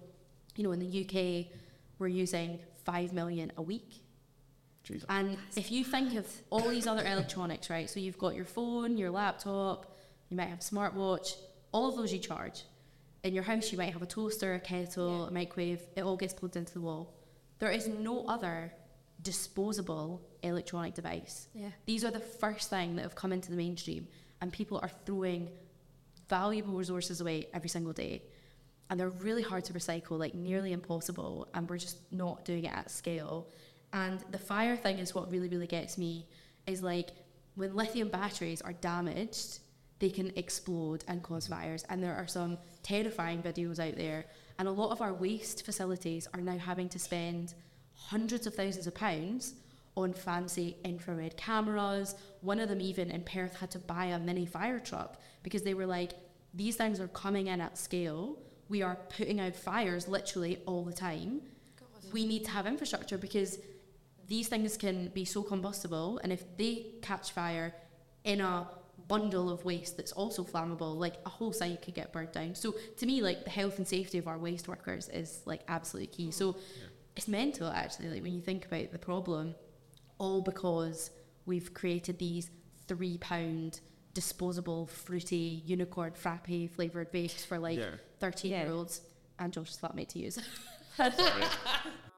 you 0.55 0.63
know, 0.63 0.71
in 0.71 0.79
the 0.79 1.01
UK, 1.03 1.53
we're 1.99 2.07
using 2.07 2.59
five 2.83 3.13
million 3.13 3.51
a 3.57 3.61
week. 3.61 4.02
Jesus. 4.83 5.05
And 5.09 5.37
if 5.55 5.71
you 5.71 5.83
think 5.83 6.15
of 6.15 6.27
all 6.49 6.67
these 6.67 6.87
other 6.87 7.05
electronics, 7.05 7.69
right? 7.69 7.89
So 7.89 7.99
you've 7.99 8.17
got 8.17 8.35
your 8.35 8.45
phone, 8.45 8.97
your 8.97 9.11
laptop, 9.11 9.97
you 10.29 10.37
might 10.37 10.49
have 10.49 10.59
a 10.59 10.61
smartwatch, 10.61 11.35
all 11.71 11.89
of 11.89 11.95
those 11.95 12.11
you 12.11 12.19
charge. 12.19 12.63
In 13.23 13.33
your 13.33 13.43
house, 13.43 13.71
you 13.71 13.77
might 13.77 13.93
have 13.93 14.01
a 14.01 14.05
toaster, 14.05 14.55
a 14.55 14.59
kettle, 14.59 15.25
a 15.25 15.31
microwave, 15.31 15.81
it 15.95 16.01
all 16.01 16.17
gets 16.17 16.33
plugged 16.33 16.57
into 16.57 16.73
the 16.73 16.81
wall. 16.81 17.13
There 17.59 17.71
is 17.71 17.87
no 17.87 18.25
other 18.27 18.73
disposable 19.21 20.21
electronic 20.41 20.93
device. 20.93 21.47
Yeah. 21.53 21.69
These 21.85 22.03
are 22.03 22.11
the 22.11 22.19
first 22.19 22.69
thing 22.69 22.97
that 22.97 23.03
have 23.03 23.15
come 23.15 23.31
into 23.31 23.49
the 23.49 23.55
mainstream, 23.55 24.07
and 24.41 24.51
people 24.51 24.79
are 24.83 24.91
throwing 25.05 25.49
valuable 26.27 26.73
resources 26.73 27.21
away 27.21 27.47
every 27.53 27.69
single 27.69 27.93
day. 27.93 28.23
And 28.89 28.99
they're 28.99 29.09
really 29.09 29.41
hard 29.41 29.63
to 29.65 29.73
recycle, 29.73 30.19
like 30.19 30.35
nearly 30.35 30.73
impossible, 30.73 31.47
and 31.53 31.69
we're 31.69 31.77
just 31.77 31.99
not 32.11 32.43
doing 32.43 32.65
it 32.65 32.73
at 32.73 32.91
scale. 32.91 33.47
And 33.93 34.19
the 34.31 34.39
fire 34.39 34.75
thing 34.75 34.99
is 34.99 35.13
what 35.13 35.31
really, 35.31 35.47
really 35.47 35.67
gets 35.67 35.97
me 35.97 36.25
is 36.67 36.81
like 36.81 37.11
when 37.55 37.75
lithium 37.75 38.09
batteries 38.09 38.61
are 38.61 38.73
damaged, 38.73 39.59
they 39.99 40.09
can 40.09 40.31
explode 40.35 41.03
and 41.07 41.21
cause 41.21 41.47
fires. 41.47 41.85
And 41.89 42.03
there 42.03 42.15
are 42.15 42.27
some 42.27 42.57
terrifying 42.81 43.41
videos 43.41 43.79
out 43.79 43.95
there. 43.95 44.25
And 44.59 44.67
a 44.67 44.71
lot 44.71 44.91
of 44.91 45.01
our 45.01 45.13
waste 45.13 45.63
facilities 45.63 46.27
are 46.33 46.41
now 46.41 46.57
having 46.57 46.89
to 46.89 46.99
spend 46.99 47.53
hundreds 47.93 48.47
of 48.47 48.55
thousands 48.55 48.87
of 48.87 48.95
pounds 48.95 49.53
on 49.95 50.11
fancy 50.11 50.75
infrared 50.83 51.37
cameras. 51.37 52.15
One 52.41 52.59
of 52.59 52.69
them, 52.69 52.81
even 52.81 53.11
in 53.11 53.23
Perth, 53.23 53.55
had 53.55 53.69
to 53.71 53.79
buy 53.79 54.05
a 54.05 54.19
mini 54.19 54.47
fire 54.47 54.79
truck 54.79 55.21
because 55.43 55.61
they 55.61 55.75
were 55.75 55.85
like, 55.85 56.13
these 56.53 56.75
things 56.75 56.99
are 56.99 57.07
coming 57.09 57.47
in 57.47 57.61
at 57.61 57.77
scale. 57.77 58.37
We 58.69 58.81
are 58.81 58.97
putting 59.15 59.39
out 59.39 59.55
fires 59.55 60.07
literally 60.07 60.61
all 60.65 60.83
the 60.83 60.93
time. 60.93 61.41
We 62.11 62.25
need 62.25 62.45
to 62.45 62.51
have 62.51 62.67
infrastructure 62.67 63.17
because 63.17 63.59
these 64.33 64.47
things 64.47 64.77
can 64.77 65.09
be 65.09 65.25
so 65.25 65.43
combustible, 65.43 66.19
and 66.23 66.33
if 66.33 66.41
they 66.57 66.87
catch 67.03 67.31
fire 67.33 67.71
in 68.23 68.41
a 68.41 68.67
bundle 69.07 69.47
of 69.51 69.63
waste 69.63 69.95
that's 69.95 70.11
also 70.13 70.43
flammable, 70.43 70.95
like 70.95 71.17
a 71.27 71.29
whole 71.29 71.53
site 71.53 71.83
could 71.83 71.93
get 71.93 72.11
burnt 72.11 72.33
down. 72.33 72.55
So 72.55 72.73
to 72.97 73.05
me, 73.05 73.21
like 73.21 73.43
the 73.43 73.51
health 73.51 73.77
and 73.77 73.87
safety 73.87 74.17
of 74.17 74.27
our 74.27 74.39
waste 74.39 74.67
workers 74.67 75.07
is 75.09 75.41
like 75.45 75.61
absolutely 75.67 76.07
key. 76.07 76.31
So 76.31 76.55
it's 77.15 77.27
mental 77.27 77.67
actually, 77.69 78.09
like 78.09 78.23
when 78.23 78.33
you 78.33 78.41
think 78.41 78.65
about 78.65 78.91
the 78.91 78.97
problem, 78.97 79.53
all 80.17 80.41
because 80.41 81.11
we've 81.45 81.71
created 81.71 82.17
these 82.17 82.49
three 82.87 83.19
pound 83.19 83.81
disposable 84.15 84.87
fruity 84.87 85.61
unicorn 85.63 86.13
frappe 86.13 86.47
flavored 86.75 87.11
vapes 87.13 87.45
for 87.45 87.59
like 87.59 87.77
Yeah. 87.77 87.95
13 88.19 88.51
Yeah. 88.51 88.63
year 88.63 88.71
olds 88.71 89.01
and 89.37 89.53
Josh's 89.53 89.77
flatmate 89.77 90.07
to 90.09 90.19
use. 90.19 90.39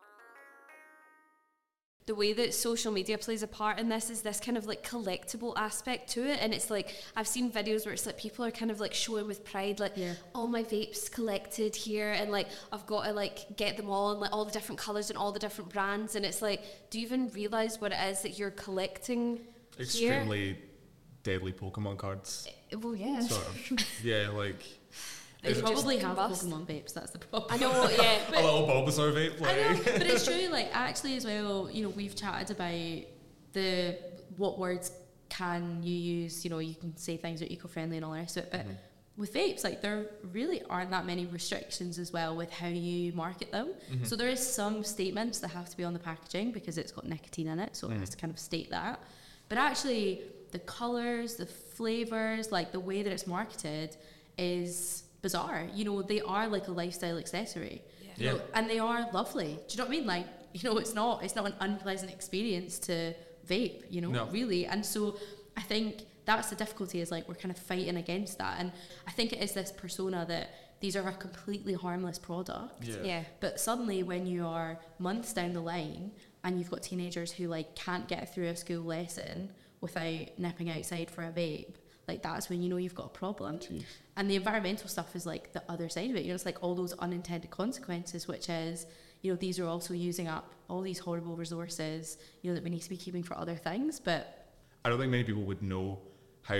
Sorry. 2.07 2.15
the 2.15 2.15
way 2.15 2.33
that 2.33 2.53
social 2.53 2.91
media 2.91 3.17
plays 3.17 3.41
a 3.43 3.47
part 3.47 3.79
in 3.79 3.89
this 3.89 4.09
is 4.09 4.21
this 4.21 4.39
kind 4.39 4.57
of 4.57 4.65
like 4.67 4.87
collectible 4.87 5.53
aspect 5.57 6.09
to 6.11 6.23
it 6.23 6.39
and 6.41 6.53
it's 6.53 6.69
like 6.69 6.95
I've 7.15 7.27
seen 7.27 7.51
videos 7.51 7.85
where 7.85 7.93
it's 7.93 8.05
like 8.05 8.17
people 8.17 8.45
are 8.45 8.51
kind 8.51 8.69
of 8.71 8.79
like 8.79 8.93
showing 8.93 9.27
with 9.27 9.43
pride 9.43 9.79
like 9.79 9.93
Yeah. 9.95 10.13
all 10.33 10.47
my 10.47 10.63
vapes 10.63 11.11
collected 11.11 11.75
here 11.75 12.11
and 12.11 12.31
like 12.31 12.47
I've 12.71 12.85
got 12.85 13.05
to 13.05 13.11
like 13.13 13.57
get 13.57 13.77
them 13.77 13.89
all 13.89 14.11
and 14.11 14.19
like 14.19 14.31
all 14.31 14.45
the 14.45 14.51
different 14.51 14.79
colours 14.79 15.09
and 15.09 15.17
all 15.17 15.31
the 15.31 15.39
different 15.39 15.71
brands 15.71 16.15
and 16.15 16.25
it's 16.25 16.41
like 16.41 16.61
do 16.91 16.99
you 16.99 17.05
even 17.05 17.29
realise 17.29 17.81
what 17.81 17.91
it 17.91 17.99
is 18.09 18.21
that 18.21 18.37
you're 18.37 18.51
collecting 18.51 19.37
here? 19.77 20.13
Extremely 20.13 20.57
deadly 21.23 21.51
Pokemon 21.53 21.97
cards. 21.97 22.47
Eh, 22.71 22.75
well 22.75 22.95
yeah 22.95 23.19
Sort 23.21 23.47
of. 23.47 23.81
yeah, 24.03 24.29
like 24.29 24.61
They 25.45 25.51
It's 25.51 25.61
probably 25.61 25.97
have 25.99 26.17
combust. 26.17 26.45
Pokemon 26.45 26.65
vapes. 26.65 26.93
That's 26.93 27.11
the 27.11 27.19
problem. 27.19 27.53
I 27.53 27.57
know 27.57 27.89
yeah 27.89 28.19
a 28.29 28.41
little 28.41 28.67
Bulbasaur 28.67 29.13
vape. 29.13 29.41
I 29.41 29.73
know, 29.73 29.81
but 29.83 30.07
it's 30.07 30.25
true. 30.27 30.47
Like 30.47 30.69
actually, 30.73 31.15
as 31.17 31.25
well, 31.25 31.69
you 31.71 31.83
know, 31.83 31.89
we've 31.89 32.15
chatted 32.15 32.51
about 32.51 33.05
the 33.53 33.97
what 34.37 34.57
words 34.57 34.91
can 35.29 35.83
you 35.83 35.95
use. 35.95 36.43
You 36.43 36.49
know, 36.49 36.59
you 36.59 36.75
can 36.75 36.95
say 36.97 37.17
things 37.17 37.39
that 37.39 37.49
are 37.49 37.53
eco-friendly 37.53 37.97
and 37.97 38.05
all 38.05 38.13
the 38.13 38.19
rest 38.19 38.37
of 38.37 38.45
it. 38.45 38.51
But 38.51 38.61
mm-hmm. 38.61 38.73
with 39.17 39.33
vapes, 39.33 39.63
like 39.63 39.81
there 39.81 40.07
really 40.33 40.61
aren't 40.69 40.91
that 40.91 41.05
many 41.05 41.25
restrictions 41.27 41.99
as 41.99 42.11
well 42.11 42.35
with 42.35 42.51
how 42.51 42.67
you 42.67 43.13
market 43.13 43.51
them. 43.51 43.73
Mm-hmm. 43.91 44.05
So 44.05 44.15
there 44.15 44.29
is 44.29 44.45
some 44.45 44.83
statements 44.83 45.39
that 45.39 45.49
have 45.49 45.69
to 45.69 45.77
be 45.77 45.83
on 45.83 45.93
the 45.93 45.99
packaging 45.99 46.51
because 46.51 46.77
it's 46.77 46.91
got 46.91 47.05
nicotine 47.05 47.47
in 47.47 47.59
it, 47.59 47.75
so 47.75 47.87
it 47.87 47.91
mm-hmm. 47.91 47.99
has 47.99 48.09
to 48.09 48.17
kind 48.17 48.31
of 48.31 48.39
state 48.39 48.71
that. 48.71 48.99
But 49.47 49.57
actually, 49.59 50.23
the 50.51 50.59
colors, 50.59 51.35
the 51.35 51.45
flavors, 51.45 52.51
like 52.51 52.71
the 52.71 52.79
way 52.79 53.03
that 53.03 53.11
it's 53.11 53.27
marketed, 53.27 53.95
is 54.37 55.04
bizarre. 55.27 55.61
You 55.77 55.83
know, 55.87 55.97
they 56.13 56.21
are 56.35 56.45
like 56.55 56.67
a 56.73 56.75
lifestyle 56.83 57.17
accessory. 57.23 57.77
You 58.01 58.09
Yeah. 58.25 58.31
know, 58.33 58.41
and 58.55 58.63
they 58.73 58.79
are 58.89 59.01
lovely. 59.19 59.51
Do 59.67 59.71
you 59.71 59.77
know 59.79 59.85
what 59.85 59.93
I 59.95 59.97
mean? 59.97 60.07
Like, 60.15 60.27
you 60.57 60.63
know, 60.67 60.75
it's 60.83 60.93
not 61.01 61.13
it's 61.25 61.35
not 61.39 61.45
an 61.51 61.55
unpleasant 61.67 62.09
experience 62.17 62.73
to 62.89 62.95
vape, 63.51 63.79
you 63.93 63.99
know, 64.03 64.11
No. 64.19 64.23
really. 64.39 64.61
And 64.73 64.81
so 64.93 64.99
I 65.61 65.63
think 65.71 65.89
that's 66.29 66.47
the 66.53 66.55
difficulty 66.63 66.97
is 67.03 67.09
like 67.15 67.23
we're 67.29 67.41
kind 67.43 67.53
of 67.55 67.59
fighting 67.71 67.97
against 68.05 68.33
that. 68.43 68.53
And 68.59 68.67
I 69.09 69.11
think 69.17 69.27
it 69.35 69.39
is 69.45 69.51
this 69.59 69.71
persona 69.83 70.19
that 70.33 70.47
these 70.83 70.95
are 70.99 71.07
a 71.15 71.17
completely 71.27 71.73
harmless 71.85 72.19
product. 72.29 72.83
Yeah. 72.91 73.03
yeah 73.11 73.23
But 73.43 73.53
suddenly 73.67 73.99
when 74.11 74.23
you 74.33 74.41
are 74.57 74.71
months 75.07 75.29
down 75.39 75.51
the 75.59 75.65
line 75.75 76.03
and 76.43 76.51
you've 76.57 76.71
got 76.75 76.81
teenagers 76.91 77.29
who 77.37 77.43
like 77.57 77.67
can't 77.85 78.05
get 78.13 78.21
through 78.33 78.47
a 78.55 78.57
school 78.63 78.83
lesson 78.95 79.35
without 79.81 80.25
nipping 80.43 80.69
outside 80.75 81.07
for 81.15 81.23
a 81.23 81.31
vape, 81.41 81.75
like 82.07 82.21
that's 82.21 82.49
when 82.49 82.61
you 82.61 82.69
know 82.69 82.77
you've 82.77 82.95
got 82.95 83.07
a 83.07 83.09
problem. 83.09 83.59
And 84.17 84.29
the 84.29 84.35
environmental 84.35 84.87
stuff 84.87 85.15
is 85.15 85.25
like 85.25 85.53
the 85.53 85.63
other 85.69 85.89
side 85.89 86.09
of 86.09 86.15
it. 86.15 86.23
You 86.23 86.29
know, 86.29 86.35
it's 86.35 86.45
like 86.45 86.63
all 86.63 86.75
those 86.75 86.93
unintended 86.93 87.49
consequences, 87.51 88.27
which 88.27 88.47
is, 88.49 88.85
you 89.21 89.31
know, 89.31 89.37
these 89.37 89.59
are 89.59 89.65
also 89.67 89.93
using 89.93 90.27
up 90.27 90.53
all 90.69 90.81
these 90.81 90.99
horrible 90.99 91.35
resources, 91.35 92.17
you 92.41 92.51
know, 92.51 92.55
that 92.55 92.63
we 92.63 92.69
need 92.69 92.81
to 92.81 92.89
be 92.89 92.97
keeping 92.97 93.23
for 93.23 93.37
other 93.37 93.55
things. 93.55 93.99
But 93.99 94.45
I 94.83 94.89
don't 94.89 94.99
think 94.99 95.11
many 95.11 95.23
people 95.23 95.43
would 95.43 95.61
know 95.63 95.99
how 96.43 96.55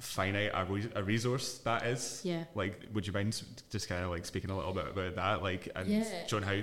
finite 0.00 0.50
a, 0.52 0.64
re- 0.64 0.90
a 0.94 1.02
resource 1.02 1.58
that 1.58 1.86
is. 1.86 2.20
Yeah. 2.24 2.44
Like, 2.54 2.80
would 2.92 3.06
you 3.06 3.12
mind 3.12 3.40
just 3.70 3.88
kind 3.88 4.04
of 4.04 4.10
like 4.10 4.24
speaking 4.24 4.50
a 4.50 4.56
little 4.56 4.72
bit 4.72 4.86
about 4.88 5.14
that, 5.16 5.42
like, 5.42 5.68
and 5.74 5.88
Yeah. 5.88 6.04
showing 6.26 6.42
how 6.42 6.60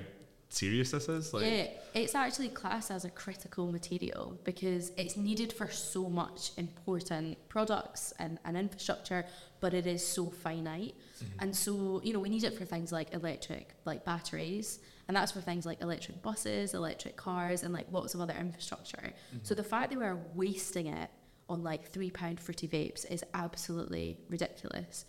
serious 0.49 0.91
this 0.91 1.07
is? 1.07 1.33
Like, 1.33 1.45
yeah, 1.45 1.67
it's 1.93 2.15
actually 2.15 2.49
classed 2.49 2.91
as 2.91 3.05
a 3.05 3.09
critical 3.09 3.71
material 3.71 4.37
because 4.43 4.91
it's 4.97 5.15
needed 5.15 5.53
for 5.53 5.69
so 5.69 6.09
much 6.09 6.51
important 6.57 7.37
products 7.47 8.13
and, 8.19 8.39
and 8.45 8.57
infrastructure, 8.57 9.25
but 9.59 9.73
it 9.73 9.87
is 9.87 10.05
so 10.05 10.25
finite. 10.25 10.95
Mm-hmm. 11.23 11.39
And 11.39 11.55
so, 11.55 12.01
you 12.03 12.13
know, 12.13 12.19
we 12.19 12.29
need 12.29 12.43
it 12.43 12.57
for 12.57 12.65
things 12.65 12.91
like 12.91 13.13
electric, 13.13 13.73
like 13.85 14.03
batteries, 14.05 14.79
and 15.07 15.15
that's 15.15 15.31
for 15.31 15.41
things 15.41 15.65
like 15.65 15.81
electric 15.81 16.21
buses, 16.21 16.73
electric 16.73 17.15
cars, 17.15 17.63
and 17.63 17.73
like 17.73 17.87
lots 17.91 18.13
of 18.13 18.21
other 18.21 18.35
infrastructure. 18.39 18.97
Mm-hmm. 18.97 19.37
So 19.43 19.55
the 19.55 19.63
fact 19.63 19.91
that 19.91 19.99
we're 19.99 20.19
wasting 20.35 20.87
it 20.87 21.09
on 21.47 21.63
like 21.63 21.91
three 21.91 22.11
pound 22.11 22.39
fruity 22.39 22.67
vapes 22.67 23.09
is 23.11 23.23
absolutely 23.33 24.17
ridiculous. 24.29 25.05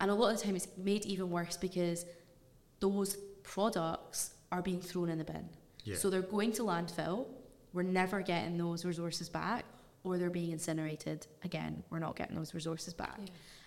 And 0.00 0.10
a 0.10 0.14
lot 0.14 0.32
of 0.32 0.38
the 0.38 0.44
time 0.44 0.56
it's 0.56 0.68
made 0.76 1.04
even 1.04 1.30
worse 1.30 1.56
because 1.56 2.04
those 2.80 3.16
products 3.42 4.35
are 4.52 4.62
being 4.62 4.80
thrown 4.80 5.08
in 5.08 5.18
the 5.18 5.24
bin. 5.24 5.48
Yeah. 5.84 5.96
So 5.96 6.10
they're 6.10 6.22
going 6.22 6.52
to 6.52 6.62
landfill. 6.62 7.26
We're 7.72 7.82
never 7.82 8.20
getting 8.22 8.56
those 8.56 8.84
resources 8.84 9.28
back, 9.28 9.64
or 10.04 10.18
they're 10.18 10.30
being 10.30 10.52
incinerated. 10.52 11.26
Again, 11.44 11.82
we're 11.90 11.98
not 11.98 12.16
getting 12.16 12.36
those 12.36 12.54
resources 12.54 12.94
back. 12.94 13.20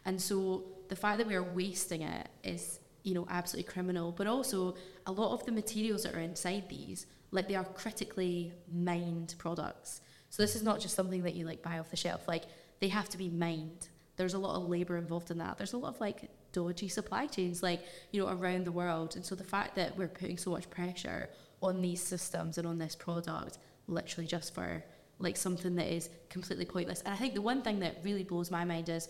And 0.06 0.20
so 0.22 0.64
the 0.88 0.96
fact 0.96 1.18
that 1.20 1.28
we 1.28 1.36
are 1.36 1.44
wasting 1.44 2.02
it 2.02 2.28
is, 2.44 2.80
you 3.04 3.14
know, 3.14 3.28
absolutely 3.30 3.72
criminal. 3.72 4.12
But 4.12 4.28
also, 4.28 4.76
a 5.06 5.12
lot 5.12 5.34
of 5.34 5.46
the 5.46 5.52
materials 5.52 6.04
that 6.04 6.16
are 6.16 6.20
inside 6.20 6.70
these, 6.70 7.06
like 7.32 7.48
they 7.48 7.56
are 7.56 7.66
critically 7.66 8.54
mined 8.72 9.36
products. 9.38 10.02
So 10.30 10.44
this 10.44 10.56
is 10.56 10.64
not 10.64 10.80
just 10.80 10.96
something 10.96 11.24
that 11.24 11.36
you 11.36 11.46
like 11.46 11.62
buy 11.62 11.80
off 11.80 11.90
the 11.90 11.98
shelf. 11.98 12.28
Like 12.28 12.46
they 12.80 12.88
have 12.88 13.10
to 13.10 13.18
be 13.18 13.30
mined. 13.30 13.88
There's 14.16 14.34
a 14.34 14.40
lot 14.40 14.56
of 14.56 14.68
labor 14.68 14.98
involved 14.98 15.32
in 15.32 15.38
that. 15.38 15.58
There's 15.58 15.74
a 15.74 15.78
lot 15.78 15.96
of 15.96 16.02
like 16.02 16.30
dodgy 16.52 16.88
supply 16.88 17.28
chains, 17.28 17.62
like 17.62 17.84
you 18.12 18.22
know, 18.22 18.30
around 18.30 18.66
the 18.66 18.72
world. 18.72 19.16
And 19.16 19.26
so 19.26 19.36
the 19.36 19.44
fact 19.44 19.76
that 19.76 19.98
we're 19.98 20.08
putting 20.08 20.38
so 20.38 20.52
much 20.52 20.70
pressure 20.70 21.30
on 21.62 21.82
these 21.82 22.02
systems 22.02 22.58
and 22.58 22.68
on 22.68 22.78
this 22.78 22.96
product, 22.96 23.58
literally 23.88 24.28
just 24.28 24.54
for 24.54 24.84
like 25.20 25.36
something 25.36 25.76
that 25.76 25.94
is 25.94 26.10
completely 26.30 26.66
pointless. 26.66 27.02
And 27.02 27.14
I 27.14 27.18
think 27.18 27.34
the 27.34 27.42
one 27.42 27.62
thing 27.62 27.80
that 27.80 27.98
really 28.04 28.24
blows 28.24 28.50
my 28.50 28.64
mind 28.64 28.90
is 28.90 29.10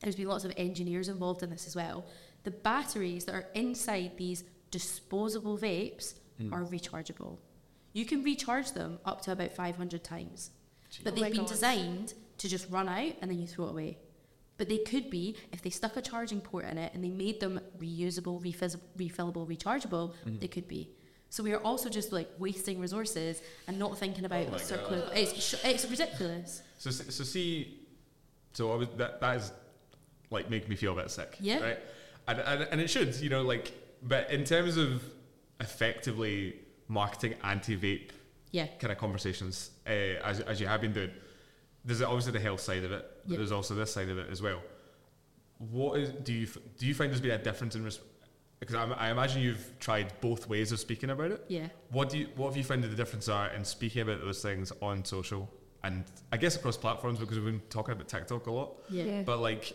there's 0.00 0.16
been 0.16 0.28
lots 0.28 0.44
of 0.44 0.52
engineers 0.56 1.08
involved 1.08 1.42
in 1.42 1.50
this 1.50 1.66
as 1.66 1.76
well. 1.76 2.06
The 2.44 2.50
batteries 2.50 3.24
that 3.26 3.34
are 3.34 3.46
inside 3.54 4.12
these 4.16 4.44
disposable 4.70 5.58
vapes 5.58 6.14
mm. 6.40 6.52
are 6.52 6.64
rechargeable. 6.64 7.38
You 7.92 8.04
can 8.04 8.22
recharge 8.22 8.72
them 8.72 8.98
up 9.04 9.22
to 9.22 9.32
about 9.32 9.52
500 9.52 10.04
times. 10.04 10.50
But 11.02 11.12
Oh 11.12 11.16
they've 11.16 11.24
my 11.24 11.30
been 11.30 11.40
God. 11.40 11.48
designed 11.48 12.14
to 12.38 12.48
just 12.48 12.70
run 12.70 12.88
out 12.88 13.12
and 13.20 13.30
then 13.30 13.38
you 13.38 13.46
throw 13.46 13.66
it 13.66 13.70
away. 13.70 13.98
But 14.58 14.68
they 14.68 14.78
could 14.78 15.10
be, 15.10 15.36
if 15.52 15.60
they 15.62 15.70
stuck 15.70 15.96
a 15.96 16.02
charging 16.02 16.40
port 16.40 16.64
in 16.64 16.78
it 16.78 16.94
and 16.94 17.04
they 17.04 17.10
made 17.10 17.40
them 17.40 17.60
reusable, 17.78 18.42
refis- 18.42 18.80
refillable, 18.96 19.46
rechargeable, 19.46 20.14
they 20.40 20.48
could 20.48 20.66
be. 20.66 20.88
So 21.28 21.42
we 21.42 21.52
are 21.52 21.60
also 21.60 21.90
just 21.90 22.12
like 22.12 22.30
wasting 22.38 22.80
resources 22.80 23.42
and 23.66 23.78
not 23.78 23.98
thinking 23.98 24.24
about 24.24 24.46
Oh 24.52 24.56
circular. 24.56 25.10
It's, 25.14 25.54
it's 25.64 25.84
ridiculous. 25.90 26.62
So, 26.78 26.90
so 26.90 27.24
see, 27.24 27.80
so 28.54 28.72
I 28.72 28.76
was, 28.76 28.88
that 28.96 29.20
that 29.20 29.36
is 29.36 29.52
like 30.30 30.48
making 30.48 30.70
me 30.70 30.76
feel 30.76 30.98
a 30.98 31.02
bit 31.02 31.10
sick. 31.10 31.36
Yeah. 31.40 31.60
Right. 31.60 31.78
And, 32.28 32.40
and 32.40 32.62
and 32.72 32.80
it 32.80 32.88
should, 32.88 33.14
you 33.16 33.28
know, 33.28 33.42
like, 33.42 33.72
but 34.02 34.30
in 34.30 34.44
terms 34.44 34.76
of 34.78 35.02
effectively 35.60 36.56
marketing 36.88 37.34
anti-vape 37.42 38.10
Yeah. 38.52 38.66
kind 38.78 38.92
of 38.92 38.98
conversations, 38.98 39.70
uh, 39.86 39.90
as 40.24 40.40
as 40.40 40.60
you 40.60 40.66
have 40.66 40.80
been 40.80 40.92
doing, 40.92 41.10
there's 41.86 42.02
obviously 42.02 42.32
the 42.32 42.40
health 42.40 42.60
side 42.60 42.84
of 42.84 42.92
it. 42.92 43.08
But 43.26 43.36
There's 43.38 43.52
also 43.52 43.74
this 43.74 43.92
side 43.92 44.08
of 44.10 44.18
it 44.18 44.28
as 44.30 44.42
well. 44.42 44.60
What 45.58 46.00
is 46.00 46.10
do 46.10 46.32
you 46.32 46.46
do 46.76 46.86
you 46.86 46.94
find 46.94 47.10
there's 47.10 47.20
been 47.20 47.30
a 47.30 47.38
difference 47.42 47.76
in 47.76 47.88
because 48.60 48.74
I, 48.74 48.84
I 48.92 49.10
imagine 49.10 49.40
you've 49.40 49.72
tried 49.80 50.12
both 50.20 50.48
ways 50.48 50.72
of 50.72 50.80
speaking 50.80 51.10
about 51.10 51.30
it. 51.30 51.44
Yeah. 51.48 51.68
What 51.90 52.10
do 52.10 52.18
you 52.18 52.28
what 52.36 52.48
have 52.48 52.56
you 52.56 52.64
found 52.64 52.84
that 52.84 52.88
the 52.88 52.96
difference 52.96 53.28
are 53.28 53.48
in 53.48 53.64
speaking 53.64 54.02
about 54.02 54.20
those 54.20 54.42
things 54.42 54.72
on 54.82 55.04
social 55.04 55.48
and 55.84 56.04
I 56.32 56.36
guess 56.36 56.56
across 56.56 56.76
platforms 56.76 57.18
because 57.18 57.36
we've 57.36 57.46
been 57.46 57.62
talking 57.70 57.92
about 57.92 58.08
TikTok 58.08 58.46
a 58.46 58.50
lot. 58.50 58.72
Yeah. 58.90 59.04
Yeah. 59.04 59.22
But 59.22 59.38
like, 59.38 59.72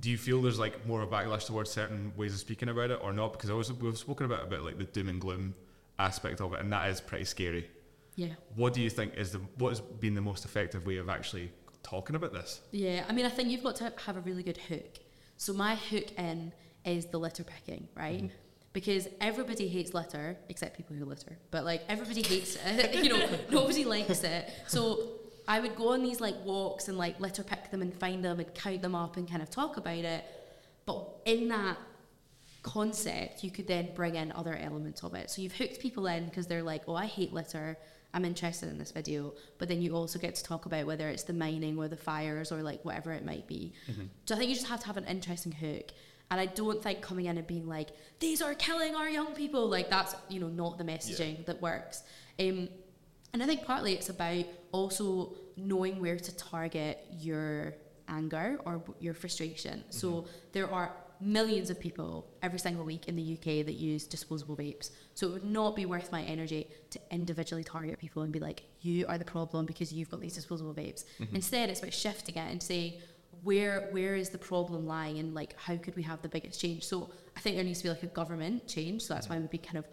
do 0.00 0.10
you 0.10 0.18
feel 0.18 0.42
there's 0.42 0.58
like 0.58 0.86
more 0.86 1.00
of 1.00 1.12
a 1.12 1.14
backlash 1.14 1.46
towards 1.46 1.70
certain 1.70 2.12
ways 2.16 2.34
of 2.34 2.40
speaking 2.40 2.68
about 2.68 2.90
it 2.90 2.98
or 3.02 3.12
not? 3.12 3.32
Because 3.32 3.50
I 3.50 3.54
was 3.54 3.72
we've 3.72 3.96
spoken 3.96 4.26
about 4.26 4.44
about 4.44 4.64
like 4.64 4.78
the 4.78 4.84
doom 4.84 5.08
and 5.08 5.20
gloom 5.20 5.54
aspect 5.98 6.40
of 6.40 6.52
it, 6.52 6.60
and 6.60 6.72
that 6.72 6.90
is 6.90 7.00
pretty 7.00 7.24
scary. 7.24 7.70
Yeah. 8.16 8.32
What 8.54 8.72
do 8.72 8.80
you 8.82 8.90
think 8.90 9.14
is 9.14 9.32
the 9.32 9.40
what 9.58 9.68
has 9.68 9.80
been 9.80 10.14
the 10.14 10.20
most 10.20 10.44
effective 10.44 10.86
way 10.86 10.96
of 10.96 11.08
actually 11.08 11.52
talking 11.82 12.16
about 12.16 12.32
this? 12.32 12.60
Yeah, 12.72 13.04
I 13.08 13.12
mean, 13.12 13.26
I 13.26 13.28
think 13.28 13.50
you've 13.50 13.62
got 13.62 13.76
to 13.76 13.92
have 14.04 14.16
a 14.16 14.20
really 14.20 14.42
good 14.42 14.56
hook. 14.56 14.98
So 15.36 15.52
my 15.52 15.76
hook 15.76 16.12
in 16.18 16.52
is 16.84 17.06
the 17.06 17.18
litter 17.18 17.44
picking, 17.44 17.88
right? 17.94 18.24
Mm-hmm. 18.24 18.36
Because 18.72 19.08
everybody 19.20 19.68
hates 19.68 19.94
litter, 19.94 20.36
except 20.48 20.76
people 20.76 20.96
who 20.96 21.04
litter. 21.04 21.38
But 21.50 21.64
like 21.64 21.82
everybody 21.88 22.22
hates 22.22 22.58
it. 22.64 22.94
you 23.04 23.10
know, 23.10 23.28
nobody 23.50 23.84
likes 23.84 24.24
it. 24.24 24.50
So 24.66 25.20
I 25.48 25.60
would 25.60 25.76
go 25.76 25.92
on 25.92 26.02
these 26.02 26.20
like 26.20 26.36
walks 26.44 26.88
and 26.88 26.98
like 26.98 27.20
litter 27.20 27.42
pick 27.42 27.70
them 27.70 27.82
and 27.82 27.94
find 27.94 28.24
them 28.24 28.40
and 28.40 28.54
count 28.54 28.82
them 28.82 28.94
up 28.94 29.16
and 29.16 29.28
kind 29.28 29.42
of 29.42 29.50
talk 29.50 29.76
about 29.76 29.98
it. 29.98 30.24
But 30.86 31.06
in 31.24 31.48
that 31.48 31.78
concept, 32.62 33.44
you 33.44 33.50
could 33.50 33.66
then 33.66 33.90
bring 33.94 34.16
in 34.16 34.32
other 34.32 34.56
elements 34.56 35.02
of 35.04 35.14
it. 35.14 35.30
So 35.30 35.40
you've 35.42 35.54
hooked 35.54 35.80
people 35.80 36.06
in 36.06 36.24
because 36.26 36.46
they're 36.46 36.62
like, 36.62 36.82
oh, 36.88 36.94
I 36.94 37.06
hate 37.06 37.32
litter. 37.32 37.78
I'm 38.16 38.24
interested 38.24 38.70
in 38.70 38.78
this 38.78 38.92
video. 38.92 39.34
But 39.58 39.68
then 39.68 39.82
you 39.82 39.94
also 39.94 40.18
get 40.18 40.34
to 40.36 40.42
talk 40.42 40.64
about 40.64 40.86
whether 40.86 41.06
it's 41.08 41.24
the 41.24 41.34
mining 41.34 41.78
or 41.78 41.86
the 41.86 41.98
fires 41.98 42.50
or 42.50 42.62
like 42.62 42.82
whatever 42.82 43.12
it 43.12 43.24
might 43.26 43.46
be. 43.46 43.74
So 44.24 44.34
I 44.34 44.38
think 44.38 44.48
you 44.48 44.56
just 44.56 44.68
have 44.68 44.80
to 44.80 44.86
have 44.86 44.96
an 44.96 45.04
interesting 45.04 45.52
hook. 45.52 45.92
And 46.30 46.40
I 46.40 46.46
don't 46.46 46.82
think 46.82 47.02
coming 47.02 47.26
in 47.26 47.36
and 47.36 47.46
being 47.46 47.68
like, 47.68 47.90
these 48.18 48.40
are 48.40 48.54
killing 48.54 48.96
our 48.96 49.08
young 49.08 49.34
people, 49.34 49.68
like 49.68 49.90
that's, 49.90 50.16
you 50.28 50.40
know, 50.40 50.48
not 50.48 50.78
the 50.78 50.84
messaging 50.84 51.44
that 51.44 51.60
works. 51.60 52.02
Um, 52.40 52.68
and 53.32 53.42
I 53.42 53.46
think 53.46 53.64
partly 53.64 53.92
it's 53.92 54.08
about 54.08 54.46
also 54.72 55.34
knowing 55.58 56.00
where 56.00 56.16
to 56.16 56.36
target 56.36 57.04
your 57.20 57.74
anger 58.08 58.58
or 58.64 58.82
your 58.98 59.14
frustration. 59.14 59.84
So 59.90 60.26
there 60.52 60.72
are 60.72 60.90
millions 61.20 61.70
of 61.70 61.80
people 61.80 62.26
every 62.42 62.58
single 62.58 62.84
week 62.84 63.08
in 63.08 63.16
the 63.16 63.34
UK 63.34 63.64
that 63.66 63.74
use 63.74 64.06
disposable 64.06 64.56
vapes. 64.56 64.90
So 65.14 65.28
it 65.28 65.32
would 65.32 65.44
not 65.44 65.76
be 65.76 65.86
worth 65.86 66.12
my 66.12 66.22
energy 66.22 66.68
to 66.90 67.00
individually 67.10 67.64
target 67.64 67.98
people 67.98 68.22
and 68.22 68.32
be 68.32 68.40
like, 68.40 68.64
you 68.80 69.06
are 69.06 69.18
the 69.18 69.24
problem 69.24 69.66
because 69.66 69.92
you've 69.92 70.10
got 70.10 70.20
these 70.20 70.34
disposable 70.34 70.74
vapes. 70.74 71.04
Mm-hmm. 71.20 71.36
Instead, 71.36 71.70
it's 71.70 71.80
about 71.80 71.94
shifting 71.94 72.36
it 72.36 72.50
and 72.50 72.62
saying, 72.62 72.94
where 73.42 73.88
where 73.90 74.16
is 74.16 74.30
the 74.30 74.38
problem 74.38 74.86
lying 74.86 75.18
and 75.18 75.34
like 75.34 75.54
how 75.58 75.76
could 75.76 75.94
we 75.94 76.02
have 76.02 76.20
the 76.22 76.28
biggest 76.28 76.60
change? 76.60 76.84
So 76.84 77.10
I 77.36 77.40
think 77.40 77.56
there 77.56 77.64
needs 77.64 77.78
to 77.80 77.84
be 77.84 77.90
like 77.90 78.02
a 78.02 78.08
government 78.08 78.66
change. 78.66 79.02
So 79.02 79.14
that's 79.14 79.28
why 79.28 79.38
we'd 79.38 79.50
be 79.50 79.58
kind 79.58 79.78
of 79.78 79.86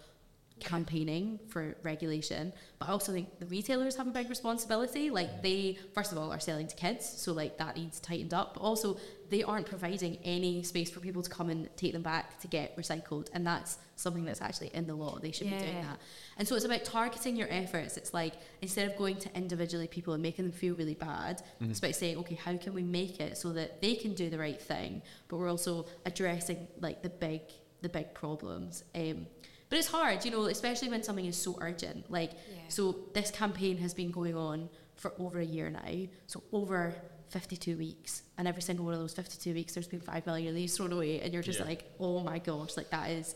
campaigning 0.60 1.40
for 1.50 1.76
regulation 1.84 2.54
but 2.80 2.88
i 2.88 2.92
also 2.92 3.12
think 3.12 3.40
the 3.40 3.46
retailers 3.48 3.96
have 3.96 4.08
a 4.08 4.12
big 4.12 4.30
responsibility. 4.30 5.10
Like 5.10 5.42
they 5.42 5.78
first 5.94 6.12
of 6.12 6.18
all 6.18 6.32
are 6.32 6.40
selling 6.40 6.68
to 6.68 6.76
kids 6.76 7.06
so 7.06 7.34
like 7.34 7.58
that 7.58 7.76
needs 7.76 8.00
tightened 8.00 8.34
up 8.34 8.54
but 8.54 8.62
also 8.62 8.98
they 9.30 9.44
aren't 9.44 9.66
providing 9.66 10.18
any 10.24 10.62
space 10.64 10.92
for 10.92 11.00
people 11.00 11.24
to 11.24 11.30
come 11.30 11.50
and 11.50 11.70
take 11.76 11.94
them 11.94 12.04
back 12.04 12.40
to 12.42 12.48
get 12.48 12.78
recycled 12.78 13.30
and 13.34 13.46
that's 13.46 13.78
something 13.96 14.26
that's 14.26 14.42
actually 14.42 14.70
in 14.74 14.86
the 14.86 14.94
law. 14.94 15.18
They 15.20 15.32
should 15.32 15.50
be 15.50 15.58
doing 15.58 15.82
that. 15.82 16.00
And 16.38 16.48
so 16.48 16.56
it's 16.56 16.66
about 16.66 16.84
targeting 16.84 17.36
your 17.36 17.48
efforts. 17.50 17.96
It's 17.98 18.14
like 18.14 18.34
instead 18.62 18.90
of 18.90 18.98
going 18.98 19.18
to 19.18 19.36
individually 19.36 19.88
people 19.88 20.14
and 20.14 20.22
making 20.22 20.46
them 20.46 20.52
feel 20.52 20.76
really 20.76 20.96
bad 20.96 21.42
it's 21.62 21.80
about 21.80 21.96
saying 21.96 22.18
okay 22.18 22.36
how 22.36 22.56
can 22.58 22.74
we 22.74 22.84
make 22.84 23.20
it 23.20 23.38
so 23.38 23.54
that 23.54 23.82
they 23.82 23.96
can 23.96 24.14
do 24.14 24.30
the 24.30 24.38
right 24.38 24.62
thing? 24.62 25.02
But 25.28 25.38
we're 25.38 25.50
also 25.50 25.86
addressing 26.06 26.68
like 26.80 27.02
the 27.02 27.10
big 27.10 27.42
the 27.82 27.90
big 27.90 28.14
problems. 28.14 28.84
Um, 28.96 29.28
but 29.74 29.80
it's 29.80 29.88
hard, 29.88 30.24
you 30.24 30.30
know, 30.30 30.44
especially 30.46 30.88
when 30.88 31.02
something 31.02 31.26
is 31.26 31.36
so 31.36 31.58
urgent. 31.60 32.12
Like, 32.12 32.34
Yeah. 32.34 32.58
so 32.68 32.96
this 33.14 33.32
campaign 33.32 33.78
has 33.80 33.92
been 33.96 34.12
going 34.12 34.36
on 34.38 34.70
for 34.98 35.12
over 35.18 35.40
a 35.40 35.44
year 35.46 35.72
now, 35.72 35.96
so 36.28 36.44
over 36.52 36.94
52 37.30 37.76
weeks, 37.76 38.22
and 38.38 38.48
every 38.48 38.62
single 38.62 38.86
one 38.86 38.94
of 38.94 39.00
those 39.00 39.14
52 39.16 39.52
weeks, 39.56 39.74
there's 39.74 39.88
been 39.88 40.00
5 40.00 40.28
million 40.28 40.50
of 40.50 40.54
these 40.56 40.78
thrown 40.78 40.92
away, 40.94 41.22
and 41.22 41.34
you're 41.34 41.42
just 41.42 41.58
Yeah. 41.58 41.66
like, 41.66 41.86
oh 42.00 42.20
my 42.20 42.38
gosh, 42.38 42.78
like 42.78 42.92
that 42.92 43.10
is 43.10 43.34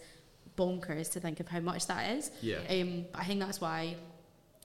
bonkers 0.56 1.12
to 1.14 1.20
think 1.20 1.40
of 1.40 1.48
how 1.48 1.60
much 1.60 1.88
that 1.88 2.12
is. 2.16 2.30
Yeah. 2.44 2.60
Um, 2.70 3.08
but 3.12 3.22
I 3.22 3.24
think 3.26 3.40
that's 3.40 3.60
why 3.60 3.96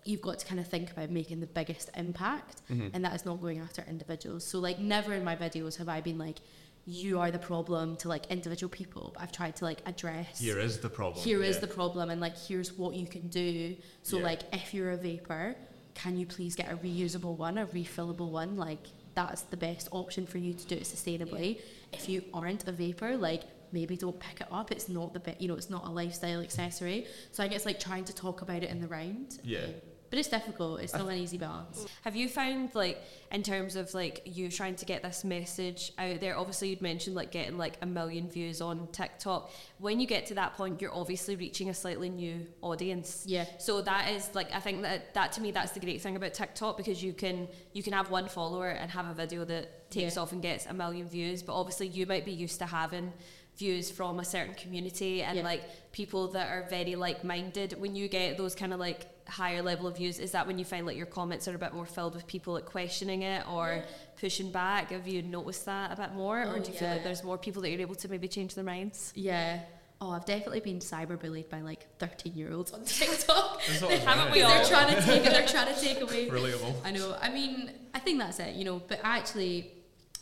you've 0.05 0.21
got 0.21 0.41
to 0.41 0.45
kind 0.47 0.61
of 0.61 0.67
think 0.69 0.91
about 0.91 1.09
making 1.09 1.41
the 1.41 1.47
biggest 1.47 1.89
impact, 1.97 2.61
Mhm. 2.71 2.91
and 2.93 3.03
that 3.07 3.15
is 3.15 3.25
not 3.25 3.41
going 3.41 3.61
after 3.61 3.83
individuals. 3.89 4.45
So, 4.45 4.59
like, 4.59 4.79
never 4.79 5.15
in 5.15 5.25
my 5.25 5.37
videos 5.37 5.77
have 5.77 5.89
I 5.89 6.03
been 6.03 6.19
like, 6.19 6.41
you 6.85 7.21
are 7.21 7.31
the 7.31 7.39
problem 7.39 7.97
to 7.97 8.09
like 8.09 8.27
individual 8.31 8.69
people, 8.71 9.13
but 9.15 9.23
I've 9.23 9.33
tried 9.33 9.55
to 9.57 9.65
like 9.65 9.81
address 9.87 10.41
Here 10.41 10.59
is 10.59 10.81
the 10.81 10.89
problem. 10.89 11.23
here 11.23 11.43
is 11.43 11.57
yeah. 11.57 11.61
the 11.61 11.67
problem 11.69 12.11
and 12.11 12.21
like 12.21 12.37
here's 12.37 12.73
what 12.73 12.95
you 12.95 13.07
can 13.07 13.29
do 13.29 13.77
so 14.03 14.19
Yeah. 14.19 14.25
like 14.25 14.41
if 14.53 14.75
you're 14.75 14.91
a 14.91 14.97
vapor 14.97 15.55
can 15.95 16.17
you 16.17 16.27
please 16.27 16.57
get 16.57 16.73
a 16.73 16.77
reusable 16.77 17.37
one 17.37 17.59
a 17.59 17.67
refillable 17.67 18.31
one 18.31 18.57
like 18.57 18.85
that's 19.15 19.43
the 19.43 19.57
best 19.57 19.89
option 19.93 20.27
for 20.27 20.39
you 20.39 20.55
to 20.55 20.67
do 20.67 20.75
it 20.75 20.83
sustainably 20.85 21.61
if 21.93 22.09
you 22.09 22.23
aren't 22.33 22.67
a 22.67 22.73
vapor 22.73 23.17
like 23.17 23.43
maybe 23.73 23.97
don't 23.97 24.19
pick 24.19 24.41
it 24.41 24.47
up 24.51 24.73
it's 24.73 24.89
not 24.89 25.13
the 25.13 25.21
best 25.21 25.41
you 25.41 25.49
know 25.49 25.55
it's 25.55 25.71
not 25.71 25.85
a 25.87 25.91
lifestyle 25.91 26.41
accessory 26.41 27.07
so 27.31 27.45
i 27.45 27.49
guess 27.49 27.65
like 27.67 27.79
trying 27.79 28.05
to 28.05 28.15
talk 28.15 28.41
about 28.43 28.63
it 28.63 28.71
in 28.71 28.81
the 28.81 28.89
round 28.89 29.39
Yeah. 29.45 29.61
Um, 29.61 29.75
but 30.13 30.19
it's 30.19 30.29
difficult 30.29 30.79
it's 30.83 30.93
not 30.93 31.09
an 31.09 31.17
easy 31.17 31.39
balance 31.39 31.87
Have 32.03 32.15
you 32.15 32.29
found 32.29 32.75
like 32.75 33.03
in 33.31 33.43
terms 33.43 33.77
of 33.77 33.95
like 33.95 34.21
you 34.27 34.51
trying 34.51 34.75
to 34.77 34.85
get 34.85 35.03
this 35.03 35.25
message 35.25 35.91
out 35.97 36.21
there? 36.21 36.37
Obviously, 36.37 36.69
you'd 36.69 36.83
mentioned 36.83 37.17
like 37.17 37.31
getting 37.33 37.57
like 37.57 37.79
a 37.81 37.87
million 37.87 38.29
views 38.29 38.61
on 38.61 38.89
TikTok. 38.93 39.51
When 39.79 40.01
you 40.01 40.07
get 40.07 40.27
to 40.27 40.35
that 40.35 40.53
point, 40.55 40.83
you're 40.83 40.95
obviously 40.95 41.35
reaching 41.37 41.71
a 41.71 41.75
slightly 41.75 42.11
new 42.11 42.47
audience. 42.61 43.25
yeah 43.27 43.47
So 43.59 43.81
that 43.81 44.11
is 44.11 44.29
like 44.35 44.53
I 44.53 44.61
think 44.61 44.83
that 44.83 45.15
that 45.15 45.33
to 45.33 45.41
me 45.41 45.51
that's 45.51 45.73
the 45.73 45.81
great 45.81 46.03
thing 46.03 46.15
about 46.17 46.35
TikTok 46.35 46.77
because 46.77 47.03
you 47.03 47.15
can 47.15 47.49
you 47.73 47.83
can 47.83 47.95
have 47.95 48.11
one 48.11 48.29
follower 48.29 48.69
and 48.69 48.91
have 48.91 49.09
a 49.09 49.15
video 49.15 49.47
that 49.47 49.91
takes 49.91 50.17
Yeah. 50.17 50.23
off 50.23 50.33
and 50.33 50.43
gets 50.43 50.67
a 50.67 50.75
million 50.75 51.09
views, 51.09 51.43
but 51.43 51.55
obviously 51.59 51.87
you 51.89 52.05
might 52.07 52.27
be 52.27 52.33
used 52.33 52.59
to 52.59 52.67
having 52.67 53.13
views 53.57 53.91
from 53.91 54.19
a 54.19 54.25
certain 54.25 54.55
community 54.55 55.23
and 55.23 55.37
Yeah. 55.37 55.45
like 55.45 55.93
people 55.93 56.29
that 56.29 56.49
are 56.51 56.67
very 56.71 56.95
like 56.97 57.23
minded. 57.25 57.79
When 57.79 57.95
you 57.95 58.09
get 58.09 58.37
those 58.39 58.55
kind 58.55 58.73
of 58.73 58.81
like 58.81 59.07
higher 59.29 59.63
level 59.63 59.87
of 59.87 59.97
views, 59.97 60.19
is 60.19 60.33
that 60.33 60.47
when 60.47 60.59
you 60.59 60.65
find 60.65 60.87
like 60.87 60.97
your 60.97 61.07
comments 61.07 61.47
are 61.49 61.55
a 61.55 61.59
bit 61.59 61.75
more 61.75 61.87
filled 61.87 62.15
with 62.15 62.27
people 62.27 62.55
like 62.55 62.65
questioning 62.67 63.23
it 63.23 63.47
or 63.49 63.85
pushing 64.21 64.51
back? 64.51 64.91
Have 64.91 65.07
you 65.07 65.23
noticed 65.23 65.67
that 65.67 65.93
a 65.93 65.97
bit 65.97 66.13
more, 66.15 66.41
or 66.43 66.57
Oh, 66.57 66.59
do 66.61 66.73
you 66.73 66.79
feel 66.79 66.89
like 66.89 67.05
there's 67.05 67.23
more 67.23 67.39
people 67.39 67.63
that 67.63 67.71
you're 67.71 67.81
able 67.81 67.95
to 67.97 68.09
maybe 68.09 68.27
change 68.29 68.55
their 68.55 68.65
minds? 68.65 69.13
yeah 69.15 69.61
Oh, 70.05 70.11
I've 70.11 70.25
definitely 70.25 70.59
been 70.59 70.81
cyberbullied 70.81 71.49
by 71.49 71.61
like 71.61 71.87
13 72.01 72.35
year 72.35 72.53
olds 72.53 72.73
on 72.73 72.85
TikTok. 72.87 73.61
That's 73.69 73.83
always 73.85 74.01
Haven't 74.01 74.33
we 74.33 74.43
all? 74.43 74.51
They're 74.51 74.65
trying 74.65 74.97
to 74.97 75.01
take 75.11 75.25
it, 75.25 75.31
they're 75.31 75.47
trying 75.47 75.73
to 75.73 75.81
take 75.81 76.01
away 76.01 76.29
Relatable. 76.29 76.75
I 76.85 76.91
know. 76.91 77.17
I 77.21 77.29
mean, 77.31 77.71
I 77.95 78.01
think 78.01 78.19
that's 78.19 78.41
it, 78.41 78.57
you 78.57 78.65
know. 78.65 78.83
But 78.89 78.99
actually, 79.05 79.71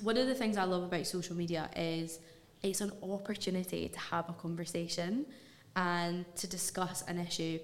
one 0.02 0.18
of 0.18 0.26
the 0.26 0.34
things 0.34 0.58
I 0.58 0.64
love 0.64 0.82
about 0.82 1.06
social 1.06 1.34
media 1.34 1.70
is 1.76 2.18
it's 2.62 2.80
an 2.80 2.92
opportunity 3.02 3.88
to 3.88 3.98
have 3.98 4.28
a 4.28 4.32
conversation 4.32 5.26
and 5.76 6.24
to 6.36 6.46
discuss 6.46 7.02
an 7.02 7.18
issue. 7.18 7.58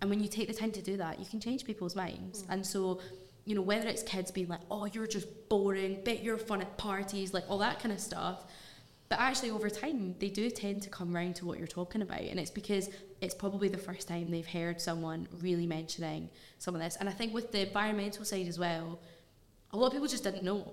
And 0.00 0.10
when 0.10 0.20
you 0.20 0.28
take 0.28 0.48
the 0.48 0.54
time 0.54 0.72
to 0.72 0.82
do 0.82 0.96
that, 0.96 1.18
you 1.18 1.26
can 1.26 1.40
change 1.40 1.64
people's 1.64 1.94
minds. 1.94 2.42
Mm. 2.42 2.46
And 2.50 2.66
so, 2.66 3.00
you 3.44 3.54
know, 3.54 3.62
whether 3.62 3.88
it's 3.88 4.02
kids 4.02 4.30
being 4.30 4.48
like, 4.48 4.60
oh, 4.70 4.86
you're 4.86 5.06
just 5.06 5.28
boring, 5.48 6.02
bet 6.04 6.22
you're 6.22 6.38
fun 6.38 6.60
at 6.60 6.76
parties, 6.76 7.32
like 7.32 7.44
all 7.48 7.58
that 7.58 7.80
kind 7.80 7.92
of 7.92 8.00
stuff. 8.00 8.44
But 9.08 9.20
actually, 9.20 9.50
over 9.50 9.68
time, 9.68 10.14
they 10.18 10.30
do 10.30 10.50
tend 10.50 10.82
to 10.82 10.90
come 10.90 11.14
round 11.14 11.36
to 11.36 11.46
what 11.46 11.58
you're 11.58 11.66
talking 11.66 12.02
about. 12.02 12.22
And 12.22 12.40
it's 12.40 12.50
because 12.50 12.88
it's 13.20 13.34
probably 13.34 13.68
the 13.68 13.78
first 13.78 14.08
time 14.08 14.30
they've 14.30 14.46
heard 14.46 14.80
someone 14.80 15.28
really 15.40 15.66
mentioning 15.66 16.30
some 16.58 16.74
of 16.74 16.80
this. 16.80 16.96
And 16.98 17.08
I 17.08 17.12
think 17.12 17.34
with 17.34 17.52
the 17.52 17.66
environmental 17.66 18.24
side 18.24 18.48
as 18.48 18.58
well, 18.58 18.98
a 19.72 19.76
lot 19.76 19.88
of 19.88 19.92
people 19.92 20.08
just 20.08 20.24
didn't 20.24 20.42
know. 20.42 20.72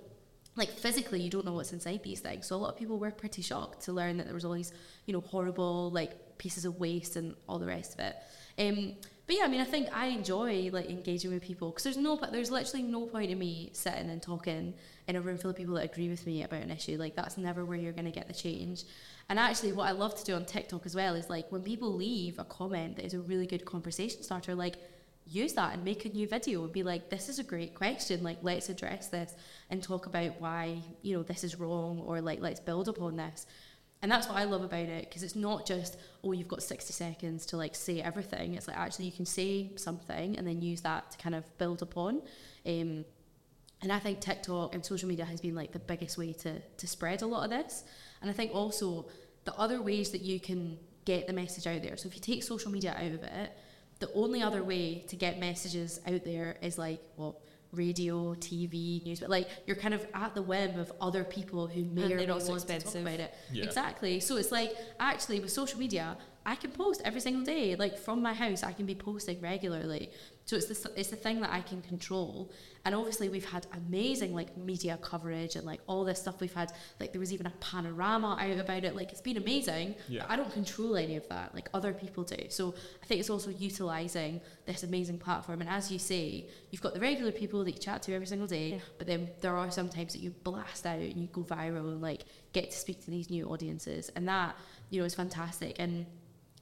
Like 0.61 0.69
physically, 0.69 1.19
you 1.19 1.31
don't 1.31 1.43
know 1.43 1.53
what's 1.53 1.73
inside 1.73 2.03
these 2.03 2.19
things. 2.19 2.45
So 2.45 2.55
a 2.55 2.61
lot 2.63 2.69
of 2.69 2.77
people 2.77 2.99
were 2.99 3.09
pretty 3.09 3.41
shocked 3.41 3.81
to 3.85 3.93
learn 3.93 4.17
that 4.17 4.25
there 4.25 4.35
was 4.35 4.45
all 4.45 4.53
these, 4.53 4.71
you 5.07 5.13
know, 5.13 5.21
horrible 5.21 5.89
like 5.89 6.37
pieces 6.37 6.65
of 6.65 6.79
waste 6.79 7.15
and 7.15 7.33
all 7.49 7.57
the 7.57 7.65
rest 7.65 7.95
of 7.95 7.99
it. 8.01 8.15
Um, 8.59 8.93
but 9.25 9.37
yeah, 9.37 9.45
I 9.45 9.47
mean, 9.47 9.61
I 9.61 9.65
think 9.65 9.87
I 9.91 10.05
enjoy 10.19 10.69
like 10.71 10.87
engaging 10.87 11.31
with 11.33 11.41
people 11.41 11.71
because 11.71 11.83
there's 11.83 11.97
no, 11.97 12.15
but 12.15 12.31
there's 12.31 12.51
literally 12.51 12.83
no 12.83 13.07
point 13.07 13.31
in 13.31 13.39
me 13.39 13.71
sitting 13.73 14.11
and 14.11 14.21
talking 14.21 14.75
in 15.07 15.15
a 15.15 15.21
room 15.21 15.39
full 15.39 15.49
of 15.49 15.57
people 15.57 15.73
that 15.75 15.85
agree 15.85 16.09
with 16.09 16.27
me 16.27 16.43
about 16.43 16.61
an 16.61 16.69
issue. 16.69 16.95
Like 16.95 17.15
that's 17.15 17.39
never 17.39 17.65
where 17.65 17.77
you're 17.77 17.91
going 17.91 18.05
to 18.05 18.11
get 18.11 18.27
the 18.27 18.33
change. 18.35 18.83
And 19.29 19.39
actually, 19.39 19.73
what 19.73 19.87
I 19.87 19.93
love 19.93 20.13
to 20.19 20.23
do 20.23 20.35
on 20.35 20.45
TikTok 20.45 20.85
as 20.85 20.93
well 20.93 21.15
is 21.15 21.27
like 21.27 21.51
when 21.51 21.63
people 21.63 21.91
leave 21.91 22.37
a 22.37 22.43
comment 22.43 22.97
that 22.97 23.05
is 23.05 23.15
a 23.15 23.19
really 23.19 23.47
good 23.47 23.65
conversation 23.65 24.21
starter, 24.21 24.53
like 24.53 24.75
use 25.31 25.53
that 25.53 25.73
and 25.73 25.83
make 25.83 26.05
a 26.05 26.09
new 26.09 26.27
video 26.27 26.63
and 26.63 26.73
be 26.73 26.83
like, 26.83 27.09
this 27.09 27.29
is 27.29 27.39
a 27.39 27.43
great 27.43 27.73
question. 27.73 28.23
Like, 28.23 28.39
let's 28.41 28.69
address 28.69 29.07
this 29.07 29.33
and 29.69 29.81
talk 29.81 30.05
about 30.05 30.39
why, 30.39 30.81
you 31.01 31.15
know, 31.15 31.23
this 31.23 31.43
is 31.43 31.59
wrong 31.59 31.99
or 32.05 32.21
like, 32.21 32.41
let's 32.41 32.59
build 32.59 32.89
upon 32.89 33.15
this. 33.15 33.45
And 34.01 34.11
that's 34.11 34.27
what 34.27 34.37
I 34.37 34.45
love 34.45 34.63
about 34.63 34.87
it 34.87 35.07
because 35.07 35.23
it's 35.23 35.35
not 35.35 35.65
just, 35.65 35.97
oh, 36.23 36.31
you've 36.31 36.47
got 36.47 36.63
60 36.63 36.91
seconds 36.91 37.45
to 37.47 37.57
like 37.57 37.75
say 37.75 38.01
everything. 38.01 38.55
It's 38.55 38.67
like 38.67 38.77
actually 38.77 39.05
you 39.05 39.11
can 39.11 39.25
say 39.25 39.71
something 39.75 40.37
and 40.37 40.45
then 40.45 40.61
use 40.61 40.81
that 40.81 41.11
to 41.11 41.17
kind 41.17 41.35
of 41.35 41.45
build 41.57 41.81
upon. 41.81 42.21
Um, 42.65 43.05
and 43.83 43.91
I 43.91 43.99
think 43.99 44.19
TikTok 44.19 44.75
and 44.75 44.85
social 44.85 45.07
media 45.07 45.25
has 45.25 45.39
been 45.39 45.55
like 45.55 45.71
the 45.71 45.79
biggest 45.79 46.17
way 46.17 46.33
to, 46.33 46.59
to 46.59 46.87
spread 46.87 47.21
a 47.21 47.27
lot 47.27 47.45
of 47.45 47.51
this. 47.51 47.83
And 48.21 48.29
I 48.29 48.33
think 48.33 48.53
also 48.53 49.07
the 49.45 49.53
other 49.55 49.81
ways 49.81 50.11
that 50.11 50.21
you 50.21 50.39
can 50.39 50.77
get 51.05 51.27
the 51.27 51.33
message 51.33 51.67
out 51.67 51.81
there. 51.83 51.95
So 51.97 52.07
if 52.07 52.15
you 52.15 52.21
take 52.21 52.43
social 52.43 52.71
media 52.71 52.95
out 52.97 53.11
of 53.11 53.23
it, 53.23 53.51
the 54.01 54.11
only 54.13 54.41
other 54.43 54.63
way 54.63 55.05
to 55.07 55.15
get 55.15 55.39
messages 55.39 55.99
out 56.05 56.25
there 56.25 56.57
is 56.61 56.77
like 56.77 56.99
what 57.15 57.35
radio, 57.71 58.33
TV, 58.35 59.01
news, 59.05 59.21
but 59.21 59.29
like 59.29 59.47
you're 59.65 59.77
kind 59.77 59.93
of 59.93 60.05
at 60.13 60.35
the 60.35 60.41
whim 60.41 60.77
of 60.77 60.91
other 60.99 61.23
people 61.23 61.67
who 61.67 61.85
may 61.85 62.03
And 62.03 62.11
or 62.13 62.17
they're 62.17 62.27
may 62.27 62.33
also 62.33 62.49
want 62.49 62.61
to 62.63 62.67
talk 62.67 62.75
expensive. 62.75 63.01
about 63.07 63.19
it. 63.21 63.33
Yeah. 63.53 63.63
Exactly. 63.63 64.19
So 64.19 64.35
it's 64.35 64.51
like 64.51 64.73
actually 64.99 65.39
with 65.39 65.51
social 65.51 65.79
media, 65.79 66.17
I 66.45 66.55
can 66.55 66.71
post 66.71 67.01
every 67.05 67.21
single 67.21 67.43
day. 67.43 67.75
Like 67.75 67.97
from 67.97 68.21
my 68.21 68.33
house, 68.33 68.63
I 68.63 68.73
can 68.73 68.85
be 68.85 68.95
posting 68.95 69.39
regularly. 69.39 70.09
So 70.45 70.55
it's 70.55 70.65
the 70.65 70.91
it's 70.99 71.09
the 71.09 71.15
thing 71.15 71.41
that 71.41 71.51
I 71.51 71.61
can 71.61 71.81
control. 71.81 72.51
And 72.83 72.95
obviously, 72.95 73.29
we've 73.29 73.49
had 73.49 73.67
amazing 73.73 74.33
like 74.33 74.57
media 74.57 74.97
coverage 75.01 75.55
and 75.55 75.65
like 75.65 75.79
all 75.87 76.03
this 76.03 76.19
stuff. 76.19 76.41
We've 76.41 76.53
had 76.53 76.73
like 76.99 77.11
there 77.13 77.19
was 77.19 77.31
even 77.31 77.45
a 77.45 77.53
panorama 77.59 78.37
out 78.39 78.59
about 78.59 78.83
it. 78.83 78.95
Like 78.95 79.11
it's 79.11 79.21
been 79.21 79.37
amazing. 79.37 79.95
Yeah. 80.07 80.21
But 80.21 80.31
I 80.31 80.35
don't 80.35 80.51
control 80.51 80.97
any 80.97 81.15
of 81.15 81.27
that. 81.29 81.53
Like 81.53 81.69
other 81.73 81.93
people 81.93 82.23
do. 82.23 82.49
So 82.49 82.73
I 83.01 83.05
think 83.05 83.19
it's 83.19 83.29
also 83.29 83.51
utilizing 83.51 84.41
this 84.65 84.83
amazing 84.83 85.19
platform. 85.19 85.61
And 85.61 85.69
as 85.69 85.91
you 85.91 85.99
say, 85.99 86.47
you've 86.71 86.81
got 86.81 86.93
the 86.95 86.99
regular 86.99 87.31
people 87.31 87.63
that 87.63 87.71
you 87.71 87.79
chat 87.79 88.01
to 88.03 88.13
every 88.13 88.27
single 88.27 88.47
day. 88.47 88.69
Yeah. 88.71 88.79
But 88.97 89.07
then 89.07 89.29
there 89.41 89.55
are 89.55 89.69
some 89.71 89.89
times 89.89 90.13
that 90.13 90.19
you 90.19 90.31
blast 90.43 90.85
out 90.85 90.99
and 90.99 91.17
you 91.17 91.27
go 91.31 91.41
viral 91.43 91.91
and 91.91 92.01
like 92.01 92.25
get 92.51 92.71
to 92.71 92.77
speak 92.77 93.03
to 93.05 93.11
these 93.11 93.29
new 93.29 93.47
audiences. 93.47 94.09
And 94.15 94.27
that 94.27 94.55
you 94.89 94.99
know 94.99 95.05
is 95.05 95.15
fantastic. 95.15 95.75
And 95.79 96.07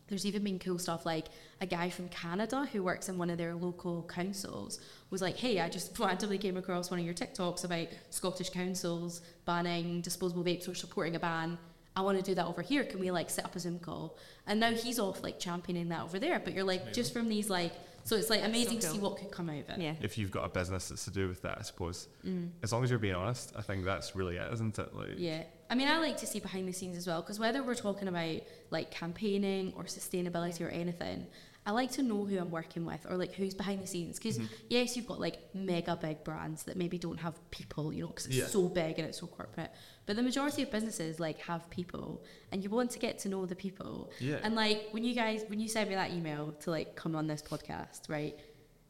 there's 0.09 0.25
even 0.25 0.43
been 0.43 0.59
cool 0.59 0.79
stuff 0.79 1.05
like 1.05 1.27
a 1.61 1.65
guy 1.65 1.89
from 1.89 2.09
Canada 2.09 2.67
who 2.71 2.83
works 2.83 3.09
in 3.09 3.17
one 3.17 3.29
of 3.29 3.37
their 3.37 3.55
local 3.55 4.03
councils 4.03 4.79
was 5.09 5.21
like, 5.21 5.37
"Hey, 5.37 5.59
I 5.59 5.69
just 5.69 5.97
randomly 5.99 6.37
came 6.37 6.57
across 6.57 6.91
one 6.91 6.99
of 6.99 7.05
your 7.05 7.13
TikToks 7.15 7.63
about 7.63 7.87
Scottish 8.09 8.49
councils 8.49 9.21
banning 9.45 10.01
disposable 10.01 10.43
vapes 10.43 10.67
or 10.67 10.75
supporting 10.75 11.15
a 11.15 11.19
ban. 11.19 11.57
I 11.95 12.01
want 12.01 12.17
to 12.17 12.23
do 12.23 12.35
that 12.35 12.45
over 12.45 12.61
here. 12.61 12.83
Can 12.83 12.99
we 12.99 13.11
like 13.11 13.29
set 13.29 13.45
up 13.45 13.55
a 13.55 13.59
Zoom 13.59 13.79
call?" 13.79 14.17
And 14.47 14.59
now 14.59 14.71
he's 14.71 14.99
off 14.99 15.23
like 15.23 15.39
championing 15.39 15.89
that 15.89 16.03
over 16.03 16.19
there. 16.19 16.39
But 16.39 16.53
you're 16.53 16.63
like, 16.63 16.93
just 16.93 17.13
from 17.13 17.29
these 17.29 17.49
like 17.49 17.73
So 18.09 18.15
it's 18.15 18.31
like 18.31 18.43
amazing 18.43 18.79
to 18.79 18.87
cool. 18.87 18.95
see 18.95 19.01
what 19.01 19.17
could 19.17 19.29
come 19.29 19.51
out 19.51 19.59
of 19.59 19.69
it. 19.69 19.77
Yeah. 19.79 19.93
If 20.01 20.17
you've 20.17 20.31
got 20.31 20.43
a 20.43 20.49
business 20.49 20.89
that's 20.89 21.05
to 21.05 21.11
do 21.11 21.27
with 21.27 21.43
that, 21.43 21.59
I 21.59 21.61
suppose. 21.61 22.07
Mm. 22.25 22.49
As 22.63 22.73
long 22.73 22.83
as 22.83 22.89
you're 22.89 22.97
being 22.97 23.13
honest, 23.13 23.53
I 23.55 23.61
think 23.61 23.85
that's 23.85 24.15
really 24.15 24.37
it, 24.37 24.51
isn't 24.51 24.79
it? 24.79 24.95
Like, 24.95 25.09
Yeah. 25.17 25.43
I 25.69 25.75
mean, 25.75 25.87
I 25.87 25.99
like 25.99 26.17
to 26.17 26.25
see 26.25 26.39
behind 26.39 26.67
the 26.67 26.73
scenes 26.73 26.97
as 26.97 27.05
well 27.05 27.21
because 27.21 27.37
whether 27.37 27.61
we're 27.61 27.75
talking 27.75 28.07
about 28.07 28.41
like 28.71 28.89
campaigning 28.89 29.73
or 29.77 29.83
sustainability 29.83 30.65
or 30.65 30.69
anything, 30.69 31.27
I 31.67 31.71
like 31.71 31.91
to 31.91 32.01
know 32.01 32.25
who 32.25 32.39
I'm 32.39 32.49
working 32.49 32.83
with 32.83 33.05
or 33.07 33.15
like 33.15 33.33
who's 33.33 33.53
behind 33.53 33.83
the 33.83 33.85
scenes. 33.85 34.17
Because 34.17 34.39
yes, 34.69 34.97
you've 34.97 35.05
got 35.05 35.19
like 35.19 35.37
mega 35.53 35.95
big 35.95 36.23
brands 36.23 36.63
that 36.63 36.77
maybe 36.77 36.97
don't 36.97 37.19
have 37.19 37.35
people, 37.51 37.93
you 37.93 38.01
know, 38.01 38.07
because 38.07 38.25
it's 38.25 38.35
Yeah. 38.37 38.47
so 38.47 38.67
big 38.69 38.97
and 38.97 39.07
it's 39.07 39.19
so 39.19 39.27
corporate. 39.27 39.69
But 40.09 40.15
the 40.15 40.23
majority 40.23 40.63
of 40.63 40.71
businesses 40.71 41.19
like 41.19 41.37
have 41.41 41.69
people, 41.69 42.23
and 42.51 42.63
you 42.63 42.71
want 42.71 42.89
to 42.89 42.97
get 42.97 43.19
to 43.19 43.29
know 43.29 43.45
the 43.45 43.55
people. 43.55 44.09
Yeah. 44.19 44.37
And 44.41 44.55
like 44.55 44.87
when 44.89 45.03
you 45.03 45.13
guys, 45.13 45.43
when 45.49 45.59
you 45.59 45.67
sent 45.67 45.87
me 45.87 45.93
that 45.93 46.09
email 46.09 46.55
to 46.61 46.71
like 46.71 46.95
come 46.95 47.15
on 47.15 47.27
this 47.27 47.43
podcast, 47.43 48.09
right? 48.09 48.35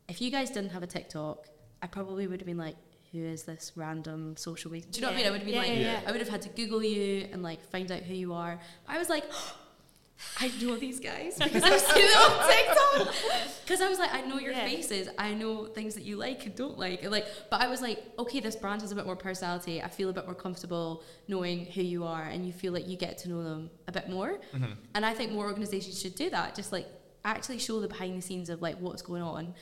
If 0.08 0.22
you 0.22 0.32
guys 0.32 0.50
didn't 0.50 0.70
have 0.70 0.82
a 0.82 0.88
TikTok, 0.88 1.50
I 1.82 1.88
probably 1.88 2.26
would 2.28 2.40
have 2.40 2.48
been 2.48 2.58
like, 2.58 2.78
who 3.12 3.22
is 3.22 3.44
this 3.44 3.74
random 3.76 4.38
social 4.38 4.72
media? 4.72 4.88
Do 4.90 5.02
you 5.02 5.08
know 5.08 5.12
what 5.12 5.16
I 5.16 5.18
mean? 5.18 5.28
I 5.28 5.32
would 5.32 5.42
have 5.42 5.46
been 5.46 5.56
Yeah, 5.56 5.60
like, 5.60 5.70
yeah, 5.72 6.02
yeah. 6.02 6.02
I 6.08 6.12
would 6.14 6.22
have 6.22 6.30
had 6.30 6.42
to 6.44 6.50
Google 6.52 6.82
you 6.82 7.28
and 7.34 7.44
like 7.44 7.70
find 7.70 7.92
out 7.92 8.04
who 8.04 8.14
you 8.14 8.32
are. 8.32 8.58
I 8.88 8.98
was 8.98 9.10
like, 9.10 9.26
I 10.40 10.52
know 10.62 10.76
these 10.78 11.00
guys 11.00 11.38
because 11.44 11.64
I've 11.64 11.80
seen 11.80 12.06
them 12.06 12.18
on 12.18 12.50
TikTok. 12.50 13.16
Because 13.70 13.82
I 13.82 13.88
was 13.90 14.00
like, 14.00 14.12
I 14.12 14.22
know 14.22 14.40
your 14.40 14.52
Yeah. 14.54 14.66
faces. 14.66 15.10
I 15.20 15.36
know 15.36 15.66
things 15.68 15.94
that 15.94 16.04
you 16.04 16.16
like 16.18 16.44
and 16.48 16.56
don't 16.56 16.80
like. 16.80 17.04
And 17.04 17.12
like, 17.12 17.28
but 17.52 17.62
I 17.62 17.68
was 17.68 17.84
like, 17.84 18.04
okay, 18.18 18.40
this 18.40 18.56
brand 18.56 18.82
has 18.82 18.92
a 18.92 18.96
bit 18.96 19.06
more 19.06 19.16
personality. 19.16 19.80
I 19.80 19.90
feel 19.90 20.10
a 20.10 20.14
bit 20.14 20.26
more 20.26 20.34
comfortable 20.34 21.04
knowing 21.28 21.66
who 21.68 21.84
you 21.84 22.04
are, 22.04 22.24
and 22.24 22.48
you 22.48 22.52
feel 22.52 22.74
like 22.74 22.88
you 22.88 22.98
get 22.98 23.20
to 23.20 23.30
know 23.30 23.44
them 23.44 23.70
a 23.88 23.92
bit 23.92 24.10
more. 24.10 24.40
Mm-hmm. 24.56 24.72
And 24.96 25.06
I 25.06 25.14
think 25.14 25.32
more 25.34 25.46
organizations 25.46 26.02
should 26.02 26.16
do 26.16 26.32
that. 26.32 26.56
Just 26.56 26.72
like 26.72 26.88
actually 27.24 27.60
show 27.60 27.80
the 27.80 27.88
behind 27.88 28.18
the 28.18 28.22
scenes 28.24 28.50
of 28.50 28.60
like 28.60 28.78
what's 28.80 29.04
going 29.04 29.22
on. 29.22 29.54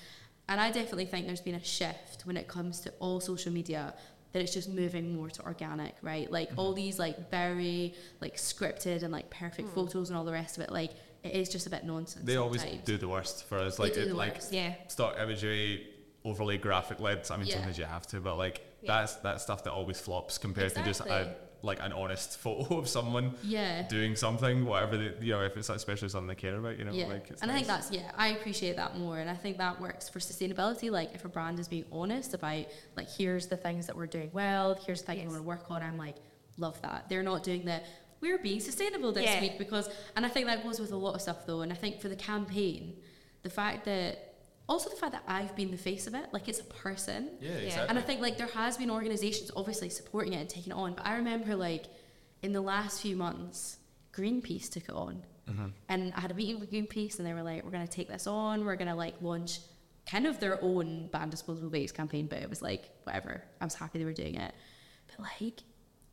And 0.48 0.62
I 0.62 0.72
definitely 0.72 1.08
think 1.08 1.26
there's 1.28 1.42
been 1.42 1.56
a 1.56 1.64
shift 1.64 2.22
when 2.26 2.38
it 2.38 2.48
comes 2.48 2.80
to 2.82 2.94
all 3.00 3.20
social 3.20 3.52
media 3.52 3.94
that 4.38 4.44
it's 4.44 4.54
just 4.54 4.70
moving 4.70 5.16
more 5.16 5.30
to 5.30 5.44
organic, 5.44 5.96
right? 6.04 6.32
Like 6.32 6.52
all 6.58 6.68
mm-hmm. 6.68 6.76
these 6.76 7.00
like 7.00 7.32
very 7.32 7.96
like 8.22 8.36
scripted 8.36 9.02
and 9.02 9.12
like 9.12 9.30
perfect 9.32 9.70
mm. 9.70 9.74
photos 9.74 10.10
and 10.10 10.18
all 10.18 10.24
the 10.24 10.32
rest 10.32 10.58
of 10.58 10.64
it, 10.64 10.72
like 10.72 10.92
it 11.24 11.34
is 11.34 11.50
just 11.50 11.66
a 11.66 11.70
bit 11.72 11.84
nonsense. 11.84 12.24
They 12.26 12.36
always 12.36 12.64
do 12.86 12.98
the 12.98 13.08
worst 13.08 13.46
for 13.46 13.58
us. 13.58 13.78
They 13.78 13.84
Like, 13.86 13.94
do 13.96 14.02
it, 14.02 14.10
the 14.10 14.14
like 14.14 14.36
worst. 14.36 14.54
Yeah. 14.54 14.76
stock 14.88 15.16
imagery, 15.20 15.88
overly 16.24 16.60
graphic 16.60 17.00
led. 17.00 17.26
I 17.32 17.38
mean, 17.38 17.48
Yeah. 17.48 17.56
sometimes 17.56 17.78
you 17.80 17.86
have 17.86 18.06
to, 18.08 18.20
but 18.20 18.38
like 18.38 18.62
Yeah. 18.82 19.00
that's 19.00 19.16
that 19.18 19.42
stuff 19.42 19.64
that 19.64 19.72
always 19.72 20.00
flops 20.00 20.38
compared 20.38 20.76
to 20.76 20.84
just 20.84 21.02
a, 21.02 21.04
Exactly. 21.04 21.47
Like 21.64 21.80
an 21.82 21.92
honest 21.92 22.38
photo 22.44 22.78
of 22.78 22.88
someone 22.88 23.34
Yeah. 23.44 23.88
doing 23.88 24.16
something, 24.16 24.66
whatever 24.66 24.98
they, 24.98 25.14
you 25.26 25.34
know, 25.34 25.42
if 25.42 25.58
it's 25.58 25.70
especially 25.70 26.10
something 26.10 26.28
they 26.28 26.36
care 26.36 26.56
about, 26.58 26.78
you 26.78 26.86
know, 26.86 26.92
yeah. 26.92 27.08
like. 27.08 27.30
It's 27.32 27.42
and 27.42 27.52
I 27.52 27.56
think 27.56 27.68
that's 27.68 27.92
yeah, 27.92 28.12
I 28.18 28.30
appreciate 28.30 28.76
that 28.76 28.98
more 28.98 29.18
and 29.20 29.30
I 29.30 29.36
think 29.36 29.58
that 29.58 29.80
works 29.82 30.08
for 30.10 30.20
sustainability. 30.20 30.92
Like 30.92 31.14
if 31.14 31.26
a 31.26 31.30
brand 31.30 31.60
is 31.60 31.68
being 31.68 31.86
honest 31.92 32.34
about 32.34 32.66
like 32.96 33.10
here's 33.10 33.48
the 33.48 33.58
things 33.58 33.88
that 33.88 33.96
we're 33.96 34.08
doing 34.08 34.30
well, 34.34 34.80
here's 34.86 35.02
the 35.02 35.08
things 35.08 35.20
Yes. 35.24 35.28
we 35.28 35.34
want 35.34 35.44
to 35.44 35.48
work 35.48 35.72
on, 35.72 35.82
I'm 35.82 35.98
like, 35.98 36.16
love 36.58 36.82
that. 36.84 37.10
They're 37.10 37.24
not 37.24 37.44
doing 37.44 37.66
the 37.66 37.82
we're 38.20 38.40
being 38.40 38.60
sustainable 38.60 39.12
this 39.12 39.26
Yeah. 39.26 39.42
week 39.42 39.58
because 39.58 39.90
and 40.16 40.26
I 40.26 40.30
think 40.30 40.48
that 40.48 40.64
goes 40.64 40.80
with 40.80 40.92
a 40.92 40.98
lot 40.98 41.16
of 41.16 41.22
stuff 41.22 41.46
though. 41.46 41.62
And 41.62 41.72
I 41.72 41.76
think 41.76 42.02
for 42.02 42.10
the 42.10 42.16
campaign, 42.16 42.96
the 43.44 43.50
fact 43.50 43.86
that 43.86 44.27
also 44.70 44.90
the 44.90 44.96
fact 44.96 45.14
that 45.14 45.24
I've 45.28 45.56
been 45.56 45.72
the 45.72 45.78
face 45.78 46.08
of 46.08 46.14
it, 46.14 46.26
like 46.34 46.48
it's 46.50 46.60
a 46.60 46.64
person. 46.66 47.30
Yeah, 47.42 47.52
Yeah. 47.52 47.56
exactly. 47.58 47.90
And 47.90 48.00
I 48.00 48.02
think 48.02 48.22
like 48.22 48.38
there 48.38 48.48
has 48.48 48.78
been 48.78 48.90
organisations 48.92 49.52
obviously 49.56 49.90
supporting 49.90 50.34
it 50.34 50.38
and 50.42 50.50
taking 50.50 50.72
it 50.72 50.76
on, 50.76 50.94
but 50.94 51.06
I 51.06 51.16
remember 51.16 51.56
like 51.56 51.86
in 52.42 52.52
the 52.54 52.62
last 52.62 53.02
few 53.02 53.16
months, 53.16 53.78
Greenpeace 54.14 54.70
took 54.70 54.84
it 54.84 54.96
on, 54.96 55.24
Mm-hmm. 55.50 55.68
and 55.88 56.14
I 56.14 56.20
had 56.20 56.32
a 56.32 56.34
meeting 56.34 56.60
with 56.60 56.70
Greenpeace, 56.72 57.20
and 57.20 57.26
they 57.28 57.34
were 57.34 57.42
like, 57.44 57.64
"We're 57.64 57.72
gonna 57.72 57.88
take 57.88 58.10
this 58.10 58.28
on. 58.28 58.66
We're 58.66 58.76
gonna 58.76 58.96
like 58.98 59.16
launch 59.22 59.60
kind 60.06 60.26
of 60.28 60.40
their 60.42 60.62
own 60.62 61.08
ban 61.08 61.30
disposable 61.30 61.70
waste 61.70 61.94
campaign." 61.96 62.28
But 62.28 62.40
it 62.40 62.50
was 62.50 62.62
like 62.62 62.90
whatever. 63.04 63.42
I 63.62 63.64
was 63.64 63.74
happy 63.76 63.98
they 64.00 64.06
were 64.06 64.12
doing 64.14 64.36
it, 64.36 64.54
but 65.08 65.26
like. 65.42 65.62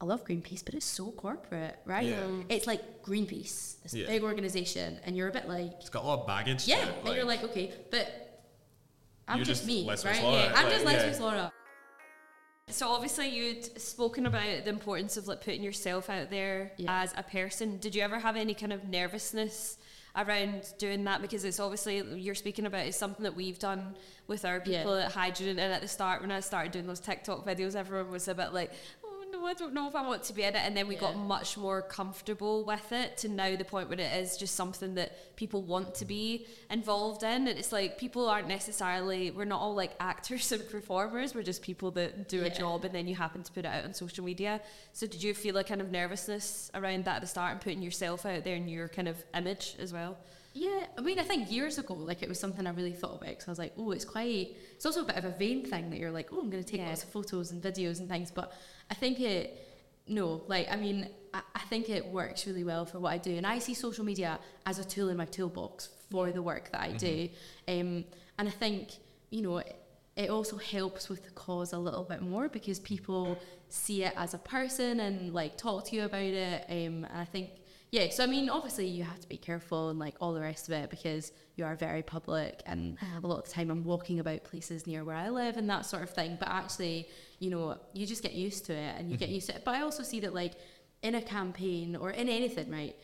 I 0.00 0.06
love 0.06 0.24
Greenpeace, 0.26 0.62
but 0.64 0.74
it's 0.74 0.84
so 0.84 1.12
corporate, 1.12 1.78
right? 1.86 2.04
Yeah. 2.04 2.26
It's 2.48 2.66
like 2.66 3.02
Greenpeace, 3.04 3.80
this 3.82 3.94
Yeah. 3.94 4.06
big 4.08 4.22
organization, 4.24 4.98
and 5.04 5.16
you're 5.16 5.28
a 5.28 5.32
bit 5.32 5.48
like, 5.48 5.72
it's 5.78 5.88
got 5.88 6.02
a 6.02 6.06
lot 6.06 6.20
of 6.22 6.26
baggage. 6.26 6.64
to 6.64 6.70
yeah, 6.70 6.88
it, 6.88 6.94
and 7.06 7.14
you're 7.14 7.24
like, 7.24 7.42
okay, 7.44 7.72
but 7.92 8.23
I'm 9.28 9.38
just, 9.38 9.48
just 9.50 9.66
me, 9.66 9.84
Leslie 9.84 10.10
right? 10.10 10.20
Slaughter, 10.20 10.36
Yeah, 10.38 10.52
I'm 10.54 10.64
like, 10.64 10.72
just 10.72 10.84
yeah. 10.84 10.90
Leslie 10.92 11.14
Slaughter. 11.14 11.52
So 12.68 12.88
obviously 12.88 13.28
you'd 13.28 13.80
spoken 13.80 14.26
about 14.26 14.64
the 14.64 14.70
importance 14.70 15.16
of 15.16 15.28
like 15.28 15.42
putting 15.44 15.62
yourself 15.62 16.08
out 16.08 16.30
there 16.30 16.72
Yeah. 16.78 17.02
as 17.02 17.12
a 17.16 17.22
person. 17.22 17.78
Did 17.78 17.94
you 17.94 18.02
ever 18.02 18.18
have 18.18 18.36
any 18.36 18.54
kind 18.54 18.72
of 18.72 18.84
nervousness 18.88 19.76
around 20.16 20.72
doing 20.78 21.04
that? 21.04 21.20
Because 21.20 21.44
it's 21.44 21.60
obviously 21.60 21.98
you're 22.18 22.34
speaking 22.34 22.64
about 22.66 22.86
is 22.86 22.96
something 22.96 23.22
that 23.24 23.36
we've 23.36 23.58
done 23.58 23.94
with 24.28 24.44
our 24.46 24.62
Yeah. 24.64 24.78
people 24.78 24.94
at 24.94 25.12
Hydrogen. 25.12 25.58
And 25.58 25.72
at 25.74 25.82
the 25.82 25.88
start, 25.88 26.22
when 26.22 26.30
I 26.32 26.40
started 26.40 26.72
doing 26.72 26.86
those 26.86 27.00
TikTok 27.00 27.44
videos, 27.44 27.74
everyone 27.76 28.10
was 28.10 28.28
a 28.28 28.34
bit 28.34 28.54
like, 28.54 28.72
"Oh 29.44 29.46
I 29.46 29.54
don't 29.54 29.74
know 29.74 29.86
if 29.88 29.94
I 29.94 30.00
want 30.06 30.22
to 30.24 30.32
be 30.32 30.42
in 30.42 30.54
it." 30.56 30.62
And 30.64 30.76
then 30.76 30.88
we 30.88 30.96
got 30.96 31.16
much 31.16 31.56
more 31.56 31.82
comfortable 31.82 32.64
with 32.64 32.90
it 32.92 33.16
to 33.18 33.28
now 33.28 33.54
the 33.56 33.64
point 33.64 33.88
where 33.90 34.00
it 34.00 34.12
is 34.14 34.36
just 34.36 34.54
something 34.54 34.94
that 34.94 35.36
people 35.36 35.62
want 35.62 35.94
to 35.96 36.04
be 36.04 36.46
involved 36.70 37.22
in. 37.22 37.46
And 37.48 37.58
it's 37.58 37.72
like 37.72 37.98
people 37.98 38.28
aren't 38.28 38.48
necessarily 38.48 39.30
we're 39.30 39.44
not 39.44 39.60
all 39.60 39.74
like 39.74 39.92
actors 40.00 40.50
and 40.56 40.68
performers. 40.70 41.34
We're 41.34 41.42
just 41.42 41.62
people 41.62 41.90
that 41.92 42.28
do 42.28 42.44
a 42.44 42.50
job 42.50 42.84
and 42.84 42.94
then 42.94 43.06
you 43.06 43.14
happen 43.14 43.42
to 43.42 43.52
put 43.52 43.64
it 43.64 43.68
out 43.68 43.84
on 43.84 43.94
social 43.94 44.24
media. 44.24 44.60
So 44.92 45.06
did 45.06 45.22
you 45.22 45.34
feel 45.34 45.56
a 45.58 45.64
kind 45.64 45.80
of 45.80 45.90
nervousness 45.90 46.70
around 46.74 47.04
that 47.04 47.16
at 47.16 47.20
the 47.20 47.26
start 47.26 47.52
and 47.52 47.60
putting 47.60 47.82
yourself 47.82 48.24
out 48.24 48.44
there 48.44 48.56
and 48.56 48.70
your 48.70 48.88
kind 48.88 49.08
of 49.08 49.22
image 49.34 49.76
as 49.78 49.92
well? 49.92 50.16
Yeah, 50.56 50.86
I 50.96 51.00
mean, 51.00 51.18
I 51.18 51.24
think 51.24 51.50
years 51.50 51.78
ago, 51.78 51.94
like 51.94 52.22
it 52.22 52.28
was 52.28 52.38
something 52.38 52.64
I 52.64 52.70
really 52.70 52.92
thought 52.92 53.16
about 53.16 53.30
because 53.30 53.48
I 53.48 53.50
was 53.50 53.58
like, 53.58 53.72
oh, 53.76 53.90
it's 53.90 54.04
quite. 54.04 54.56
It's 54.76 54.86
also 54.86 55.00
a 55.02 55.04
bit 55.04 55.16
of 55.16 55.24
a 55.24 55.30
vain 55.30 55.64
thing 55.66 55.90
that 55.90 55.98
you're 55.98 56.12
like, 56.12 56.28
oh, 56.32 56.38
I'm 56.40 56.48
going 56.48 56.62
to 56.62 56.70
take 56.70 56.80
Yeah. 56.80 56.90
lots 56.90 57.02
of 57.02 57.08
photos 57.08 57.50
and 57.50 57.60
videos 57.60 57.98
and 57.98 58.08
things. 58.08 58.30
But 58.30 58.52
I 58.90 58.94
think 58.94 59.20
it, 59.20 59.66
no, 60.06 60.42
like 60.46 60.68
I 60.70 60.76
mean, 60.76 61.08
I, 61.32 61.40
I 61.54 61.60
think 61.60 61.88
it 61.88 62.04
works 62.06 62.46
really 62.46 62.64
well 62.64 62.84
for 62.84 62.98
what 63.00 63.12
I 63.12 63.18
do, 63.18 63.36
and 63.36 63.46
I 63.46 63.58
see 63.58 63.74
social 63.74 64.04
media 64.04 64.38
as 64.66 64.78
a 64.78 64.84
tool 64.84 65.08
in 65.08 65.16
my 65.16 65.24
toolbox 65.24 65.88
for 66.10 66.30
the 66.30 66.42
work 66.42 66.70
that 66.72 66.80
I 66.80 66.92
do. 66.92 67.28
Um, 67.68 68.04
and 68.38 68.48
I 68.48 68.50
think 68.50 68.90
you 69.30 69.42
know. 69.42 69.58
It, 69.58 69.80
it 70.16 70.30
also 70.30 70.56
helps 70.56 71.08
with 71.08 71.24
the 71.24 71.30
cause 71.32 71.72
a 71.72 71.78
little 71.78 72.04
bit 72.04 72.22
more 72.22 72.48
because 72.48 72.78
people 72.78 73.36
see 73.68 74.04
it 74.04 74.12
as 74.16 74.32
a 74.32 74.38
person 74.38 75.00
and 75.00 75.34
like 75.34 75.56
talk 75.56 75.86
to 75.86 75.96
you 75.96 76.04
about 76.04 76.22
it. 76.22 76.64
Um, 76.68 77.04
and 77.04 77.16
I 77.16 77.24
think 77.24 77.50
yeah, 77.94 78.08
so 78.10 78.24
I 78.24 78.26
mean, 78.26 78.50
obviously 78.50 78.88
you 78.88 79.04
have 79.04 79.20
to 79.20 79.28
be 79.28 79.36
careful 79.36 79.90
and 79.90 80.00
like 80.00 80.16
all 80.20 80.34
the 80.34 80.40
rest 80.40 80.66
of 80.66 80.74
it 80.74 80.90
because 80.90 81.30
you 81.54 81.64
are 81.64 81.76
very 81.76 82.02
public, 82.02 82.60
and 82.66 82.98
mm. 82.98 83.22
a 83.22 83.24
lot 83.24 83.38
of 83.38 83.44
the 83.44 83.52
time 83.52 83.70
I'm 83.70 83.84
walking 83.84 84.18
about 84.18 84.42
places 84.42 84.84
near 84.84 85.04
where 85.04 85.14
I 85.14 85.28
live 85.28 85.56
and 85.56 85.70
that 85.70 85.86
sort 85.86 86.02
of 86.02 86.10
thing. 86.10 86.36
But 86.40 86.48
actually, 86.48 87.06
you 87.38 87.50
know, 87.50 87.78
you 87.92 88.04
just 88.04 88.24
get 88.24 88.32
used 88.32 88.66
to 88.66 88.72
it 88.72 88.96
and 88.98 89.08
you 89.08 89.14
mm-hmm. 89.14 89.20
get 89.20 89.28
used 89.28 89.48
to 89.50 89.54
it. 89.54 89.62
But 89.64 89.76
I 89.76 89.82
also 89.82 90.02
see 90.02 90.18
that 90.20 90.34
like 90.34 90.54
in 91.02 91.14
a 91.14 91.22
campaign 91.22 91.94
or 91.94 92.10
in 92.10 92.28
anything, 92.28 92.68
right? 92.68 92.96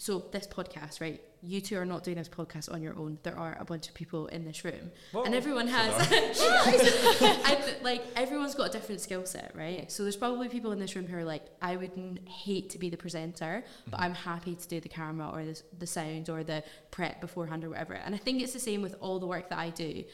So 0.00 0.24
this 0.32 0.46
podcast, 0.46 1.02
right? 1.02 1.20
You 1.42 1.60
two 1.60 1.76
are 1.76 1.84
not 1.84 2.04
doing 2.04 2.16
this 2.16 2.26
podcast 2.26 2.72
on 2.72 2.80
your 2.80 2.96
own. 2.96 3.18
There 3.22 3.38
are 3.38 3.54
a 3.60 3.66
bunch 3.66 3.86
of 3.86 3.92
people 3.92 4.28
in 4.28 4.46
this 4.46 4.64
room, 4.64 4.90
and 5.12 5.34
everyone 5.34 5.68
has 5.68 5.92
like 7.82 8.02
everyone's 8.16 8.54
got 8.54 8.70
a 8.70 8.72
different 8.72 9.02
skill 9.02 9.26
set, 9.26 9.52
right? 9.54 9.92
So 9.92 10.02
there's 10.02 10.16
probably 10.16 10.48
people 10.48 10.72
in 10.72 10.78
this 10.78 10.96
room 10.96 11.06
who 11.06 11.18
are 11.18 11.24
like, 11.24 11.42
I 11.60 11.76
would 11.76 11.92
n- 11.98 12.18
hate 12.26 12.70
to 12.70 12.78
be 12.78 12.88
the 12.88 12.96
presenter, 12.96 13.62
but 13.90 13.96
mm-hmm. 13.96 14.04
I'm 14.04 14.14
happy 14.14 14.54
to 14.54 14.68
do 14.68 14.80
the 14.80 14.88
camera 14.88 15.28
or 15.34 15.44
the, 15.44 15.60
the 15.78 15.86
sound 15.86 16.30
or 16.30 16.44
the 16.44 16.64
prep 16.90 17.20
beforehand 17.20 17.62
or 17.62 17.68
whatever. 17.68 17.92
And 17.92 18.14
I 18.14 18.18
think 18.18 18.40
it's 18.40 18.54
the 18.54 18.58
same 18.58 18.80
with 18.80 18.94
all 19.00 19.18
the 19.18 19.26
work 19.26 19.50
that 19.50 19.58
I 19.58 19.68
do. 19.68 20.04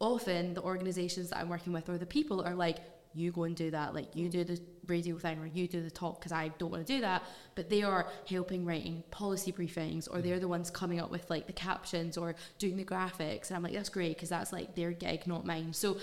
Often 0.00 0.54
the 0.54 0.62
organizations 0.62 1.28
that 1.28 1.40
I'm 1.40 1.50
working 1.50 1.74
with 1.74 1.90
or 1.90 1.98
the 1.98 2.06
people 2.06 2.40
are 2.40 2.54
like, 2.54 2.78
you 3.16 3.32
go 3.32 3.44
and 3.44 3.56
do 3.56 3.70
that, 3.70 3.94
like 3.94 4.14
you 4.14 4.28
do 4.28 4.44
the 4.44 4.60
radio 4.86 5.18
thing 5.18 5.38
or 5.38 5.46
you 5.46 5.66
do 5.66 5.82
the 5.82 5.90
talk 5.90 6.20
because 6.20 6.32
I 6.32 6.48
don't 6.58 6.70
want 6.70 6.86
to 6.86 6.92
do 6.92 7.00
that. 7.00 7.22
But 7.54 7.70
they 7.70 7.82
are 7.82 8.06
helping 8.28 8.64
writing 8.64 9.02
policy 9.10 9.52
briefings 9.52 10.08
or 10.10 10.20
they're 10.20 10.34
mm-hmm. 10.34 10.42
the 10.42 10.48
ones 10.48 10.70
coming 10.70 11.00
up 11.00 11.10
with 11.10 11.28
like 11.30 11.46
the 11.46 11.52
captions 11.52 12.16
or 12.16 12.34
doing 12.58 12.76
the 12.76 12.84
graphics. 12.84 13.48
And 13.48 13.56
I'm 13.56 13.62
like, 13.62 13.72
that's 13.72 13.88
great 13.88 14.16
because 14.16 14.28
that's 14.28 14.52
like 14.52 14.74
their 14.74 14.92
gig, 14.92 15.26
not 15.26 15.46
mine. 15.46 15.72
So 15.72 15.96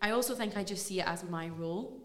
I 0.00 0.12
also 0.12 0.34
think 0.34 0.56
I 0.56 0.64
just 0.64 0.86
see 0.86 1.00
it 1.00 1.06
as 1.06 1.24
my 1.24 1.48
role. 1.48 2.00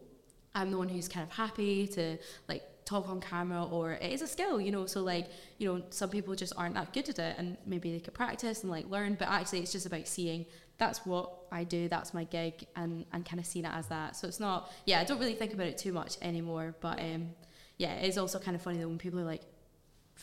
I'm 0.54 0.72
the 0.72 0.78
one 0.78 0.90
who's 0.90 1.08
kind 1.08 1.24
of 1.24 1.32
happy 1.32 1.88
to 1.90 2.18
like 2.48 2.64
talk 2.86 3.10
on 3.10 3.20
camera 3.20 3.66
or 3.66 3.94
it 3.94 4.12
is 4.12 4.22
a 4.22 4.28
skill, 4.28 4.62
you 4.62 4.72
know. 4.72 4.86
So 4.86 5.02
like, 5.02 5.28
you 5.58 5.72
know, 5.72 5.84
some 5.90 6.10
people 6.10 6.36
just 6.36 6.54
aren't 6.58 6.76
that 6.76 6.94
good 6.94 7.10
at 7.10 7.20
it 7.20 7.36
and 7.38 7.58
maybe 7.66 7.92
they 7.92 8.00
could 8.00 8.14
practice 8.14 8.62
and 8.62 8.72
like 8.72 8.90
learn, 8.90 9.16
but 9.16 9.28
actually 9.28 9.60
it's 9.60 9.72
just 9.72 9.86
about 9.86 10.08
seeing 10.08 10.46
that's 10.78 11.06
what 11.06 11.32
I 11.52 11.64
do, 11.64 11.88
that's 11.88 12.14
my 12.14 12.26
gig 12.26 12.68
and, 12.76 13.06
and 13.14 13.26
kind 13.26 13.40
of 13.40 13.46
seen 13.46 13.66
it 13.66 13.72
as 13.74 13.88
that. 13.88 14.16
So 14.16 14.28
it's 14.28 14.40
not 14.40 14.72
yeah, 14.86 15.00
I 15.00 15.04
don't 15.04 15.20
really 15.20 15.36
think 15.36 15.54
about 15.54 15.68
it 15.68 15.78
too 15.78 15.94
much 15.94 16.18
anymore. 16.22 16.76
But 16.80 17.00
um 17.00 17.30
yeah, 17.78 17.94
it 17.96 18.08
is 18.10 18.18
also 18.18 18.40
kind 18.40 18.56
of 18.56 18.62
funny 18.62 18.80
though 18.80 18.88
when 18.88 18.98
people 18.98 19.20
are 19.20 19.26
like, 19.26 19.42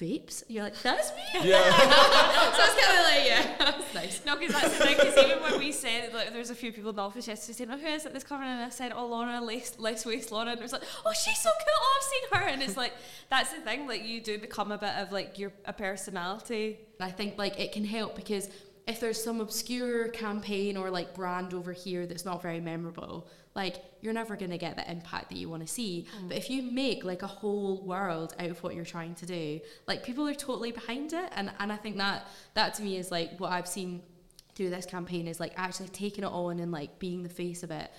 Vapes? 0.01 0.43
You're 0.49 0.65
like, 0.65 0.81
that's 0.83 1.11
me? 1.11 1.23
Yeah. 1.51 1.71
so 1.71 2.63
it's 2.65 2.87
kind 2.87 2.99
of 2.99 3.05
like, 3.05 3.27
yeah, 3.27 3.55
that's 3.59 3.95
nice. 3.95 4.25
No, 4.25 4.37
because 4.37 4.55
that's 4.55 4.79
the 4.79 4.85
thing. 4.85 4.97
Because 4.97 5.19
even 5.19 5.43
when 5.43 5.59
we 5.59 5.71
said 5.71 6.15
like, 6.15 6.33
there's 6.33 6.49
a 6.49 6.55
few 6.55 6.73
people 6.73 6.91
in 6.91 6.97
the 6.97 7.03
office 7.03 7.29
yesterday 7.29 7.59
saying, 7.59 7.71
"Oh, 7.71 7.77
who 7.77 7.87
is 7.87 8.07
it 8.07 8.13
that's 8.13 8.25
coming?" 8.25 8.49
and 8.49 8.63
I 8.63 8.71
said, 8.71 8.93
"Oh, 8.95 9.07
Lorna, 9.07 9.41
less, 9.43 9.79
less 9.79 10.07
waste, 10.07 10.33
Lorna," 10.33 10.53
and 10.53 10.61
it 10.61 10.63
was 10.63 10.73
like, 10.73 10.83
"Oh, 11.05 11.13
she's 11.13 11.39
so 11.39 11.51
cool. 11.51 11.75
Oh, 11.77 11.99
I've 11.99 12.05
seen 12.05 12.41
her." 12.41 12.49
And 12.49 12.63
it's 12.63 12.77
like 12.77 12.95
that's 13.29 13.53
the 13.53 13.61
thing. 13.61 13.87
Like 13.87 14.05
you 14.05 14.23
do 14.23 14.39
become 14.39 14.73
a 14.73 14.79
bit 14.79 14.95
of 14.97 15.13
like 15.13 15.39
your 15.39 15.53
a 15.67 15.75
personality. 15.75 16.79
I 16.99 17.11
think 17.11 17.37
like 17.37 17.61
it 17.61 17.73
can 17.73 17.85
help 17.85 18.17
because 18.17 18.49
if 18.87 19.01
there's 19.01 19.23
some 19.23 19.41
obscure 19.41 20.09
campaign 20.09 20.77
or 20.77 20.91
like 20.91 21.15
brand 21.15 21.55
over 21.55 21.73
here 21.73 22.07
that's 22.07 22.25
not 22.25 22.43
very 22.43 22.61
memorable, 22.61 23.29
like 23.55 23.77
you're 24.01 24.13
never 24.13 24.35
going 24.35 24.51
to 24.51 24.59
get 24.59 24.77
the 24.77 24.91
impact 24.91 25.29
that 25.29 25.39
you 25.39 25.49
want 25.49 25.63
to 25.63 25.69
see. 25.69 26.07
Mm. 26.21 26.29
But 26.29 26.37
if 26.39 26.51
you 26.51 26.63
make 26.63 27.05
like 27.05 27.23
a 27.23 27.27
whole 27.29 27.83
world 27.83 28.35
out 28.39 28.51
of 28.51 28.63
what 28.63 28.75
you're 28.75 28.85
trying 28.85 29.15
to 29.17 29.27
do, 29.27 29.61
like 29.87 30.03
people 30.03 30.27
are 30.27 30.35
totally 30.35 30.73
behind 30.73 31.13
it. 31.13 31.31
And, 31.37 31.53
and 31.59 31.73
I 31.73 31.77
think 31.77 31.97
that 31.99 32.27
that 32.55 32.75
to 32.75 32.83
me 32.83 32.97
is 32.97 33.11
like 33.11 33.39
what 33.39 33.53
I've 33.53 33.69
seen 33.69 34.03
through 34.55 34.71
this 34.71 34.87
campaign 34.87 35.29
is 35.29 35.39
like 35.39 35.53
actually 35.57 35.89
taking 35.89 36.25
it 36.25 36.31
on 36.31 36.59
and 36.59 36.73
like 36.73 36.99
being 36.99 37.23
the 37.23 37.29
face 37.29 37.63
of 37.63 37.71
it 37.71 37.91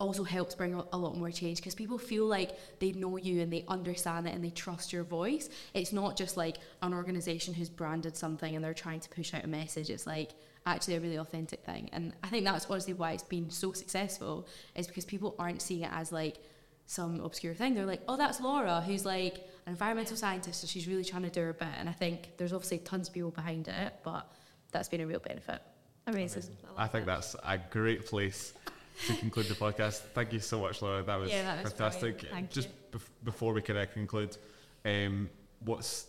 also 0.00 0.24
helps 0.24 0.54
bring 0.54 0.74
a, 0.74 0.84
a 0.92 0.98
lot 0.98 1.16
more 1.16 1.30
change 1.30 1.58
because 1.58 1.74
people 1.74 1.98
feel 1.98 2.26
like 2.26 2.58
they 2.80 2.92
know 2.92 3.16
you 3.16 3.40
and 3.40 3.52
they 3.52 3.64
understand 3.68 4.26
it 4.26 4.34
and 4.34 4.44
they 4.44 4.50
trust 4.50 4.92
your 4.92 5.04
voice. 5.04 5.48
It's 5.72 5.92
not 5.92 6.16
just 6.16 6.36
like 6.36 6.58
an 6.82 6.92
organization 6.92 7.54
who's 7.54 7.68
branded 7.68 8.16
something 8.16 8.54
and 8.54 8.64
they're 8.64 8.74
trying 8.74 9.00
to 9.00 9.08
push 9.08 9.32
out 9.34 9.44
a 9.44 9.48
message. 9.48 9.90
It's 9.90 10.06
like 10.06 10.32
actually 10.66 10.96
a 10.96 11.00
really 11.00 11.16
authentic 11.16 11.64
thing. 11.64 11.90
And 11.92 12.12
I 12.22 12.28
think 12.28 12.44
that's 12.44 12.66
honestly 12.68 12.94
why 12.94 13.12
it's 13.12 13.22
been 13.22 13.50
so 13.50 13.72
successful 13.72 14.48
is 14.74 14.86
because 14.86 15.04
people 15.04 15.36
aren't 15.38 15.62
seeing 15.62 15.82
it 15.82 15.90
as 15.92 16.10
like 16.10 16.38
some 16.86 17.20
obscure 17.20 17.54
thing. 17.54 17.74
They're 17.74 17.86
like, 17.86 18.02
oh, 18.08 18.16
that's 18.16 18.40
Laura, 18.40 18.80
who's 18.80 19.04
like 19.04 19.36
an 19.66 19.72
environmental 19.72 20.16
scientist, 20.16 20.60
so 20.60 20.66
she's 20.66 20.86
really 20.86 21.04
trying 21.04 21.22
to 21.22 21.30
do 21.30 21.40
her 21.40 21.52
bit. 21.52 21.68
And 21.78 21.88
I 21.88 21.92
think 21.92 22.36
there's 22.36 22.52
obviously 22.52 22.78
tons 22.78 23.08
of 23.08 23.14
people 23.14 23.30
behind 23.30 23.68
it, 23.68 23.94
but 24.02 24.30
that's 24.72 24.88
been 24.88 25.00
a 25.00 25.06
real 25.06 25.20
benefit. 25.20 25.60
Amazing. 26.06 26.42
I 26.76 26.86
think 26.86 27.06
that's 27.06 27.34
a 27.42 27.58
great 27.70 28.04
place 28.04 28.52
to 29.06 29.14
conclude 29.16 29.46
the 29.46 29.54
podcast. 29.54 30.00
Thank 30.14 30.32
you 30.32 30.40
so 30.40 30.60
much, 30.60 30.80
Laura. 30.82 31.02
That 31.02 31.16
was, 31.16 31.30
Yeah, 31.30 31.42
that 31.42 31.64
was 31.64 31.72
fantastic. 31.72 32.24
Just 32.50 32.68
bef- 32.90 33.08
before 33.24 33.52
we 33.52 33.62
can 33.62 33.76
uh, 33.76 33.86
conclude, 33.92 34.36
um, 34.84 35.28
what's 35.60 36.06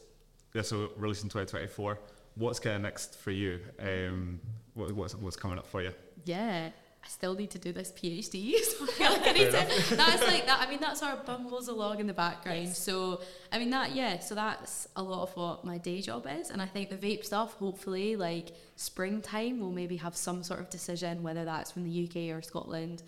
this 0.53 0.71
will 0.71 0.89
release 0.97 1.23
in 1.23 1.29
2024? 1.29 1.99
What's 2.35 2.59
kind 2.59 2.75
of 2.77 2.81
next 2.81 3.17
for 3.17 3.31
you? 3.31 3.59
Um, 3.79 4.39
what, 4.73 4.91
what's 4.91 5.15
what's 5.15 5.35
coming 5.35 5.57
up 5.57 5.67
for 5.67 5.81
you? 5.81 5.93
Yeah. 6.25 6.69
I 7.05 7.07
still 7.07 7.35
need 7.35 7.51
to 7.51 7.59
do 7.59 7.71
this 7.71 7.91
PhD. 7.91 8.55
So 8.63 8.83
I 8.83 8.87
feel 8.87 9.11
like 9.11 9.27
I 9.27 9.31
need 9.33 9.51
to, 9.51 9.95
that's 9.95 10.23
like 10.23 10.47
that. 10.47 10.59
I 10.59 10.67
mean, 10.69 10.79
that 10.79 10.97
sort 10.97 11.13
of 11.13 11.25
bumbles 11.25 11.67
along 11.67 11.99
in 11.99 12.07
the 12.07 12.13
background. 12.13 12.63
Yes. 12.65 12.79
So, 12.79 13.21
I 13.51 13.59
mean, 13.59 13.69
that, 13.69 13.93
yeah, 13.95 14.19
so 14.19 14.33
that's 14.33 14.87
a 14.95 15.03
lot 15.03 15.21
of 15.21 15.35
what 15.37 15.63
my 15.63 15.77
day 15.77 16.01
job 16.01 16.25
is. 16.29 16.49
And 16.49 16.61
I 16.61 16.65
think 16.65 16.89
the 16.89 16.97
vape 16.97 17.23
stuff, 17.23 17.53
hopefully, 17.53 18.15
like 18.15 18.51
springtime, 18.75 19.59
we'll 19.59 19.71
maybe 19.71 19.97
have 19.97 20.15
some 20.15 20.41
sort 20.41 20.59
of 20.59 20.69
decision, 20.71 21.21
whether 21.21 21.45
that's 21.45 21.71
from 21.71 21.83
the 21.83 22.05
UK 22.05 22.35
or 22.35 22.41
Scotland. 22.41 23.03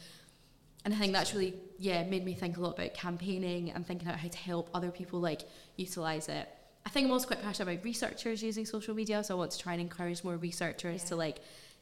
And 0.85 0.93
I 0.93 0.97
think 0.97 1.11
that's 1.11 1.33
really, 1.33 1.55
yeah, 1.79 2.03
made 2.03 2.23
me 2.23 2.33
think 2.35 2.57
a 2.57 2.61
lot 2.61 2.77
about 2.77 2.93
campaigning 2.93 3.71
and 3.71 3.85
thinking 3.85 4.07
about 4.07 4.19
how 4.19 4.27
to 4.29 4.37
help 4.37 4.69
other 4.75 4.91
people 4.91 5.19
like 5.19 5.41
utilize 5.75 6.29
it. 6.29 6.47
I 6.85 6.89
think 6.89 7.07
I'm 7.07 7.11
also 7.11 7.27
quite 7.27 7.41
passionate 7.41 7.73
about 7.73 7.83
researchers 7.83 8.41
using 8.43 8.65
social 8.65 8.93
media, 8.93 9.23
so 9.23 9.35
I 9.35 9.37
want 9.37 9.51
to 9.51 9.59
try 9.59 9.73
and 9.73 9.81
encourage 9.81 10.23
more 10.23 10.37
researchers 10.37 11.01
Yeah. 11.03 11.09
to 11.09 11.15
like 11.15 11.39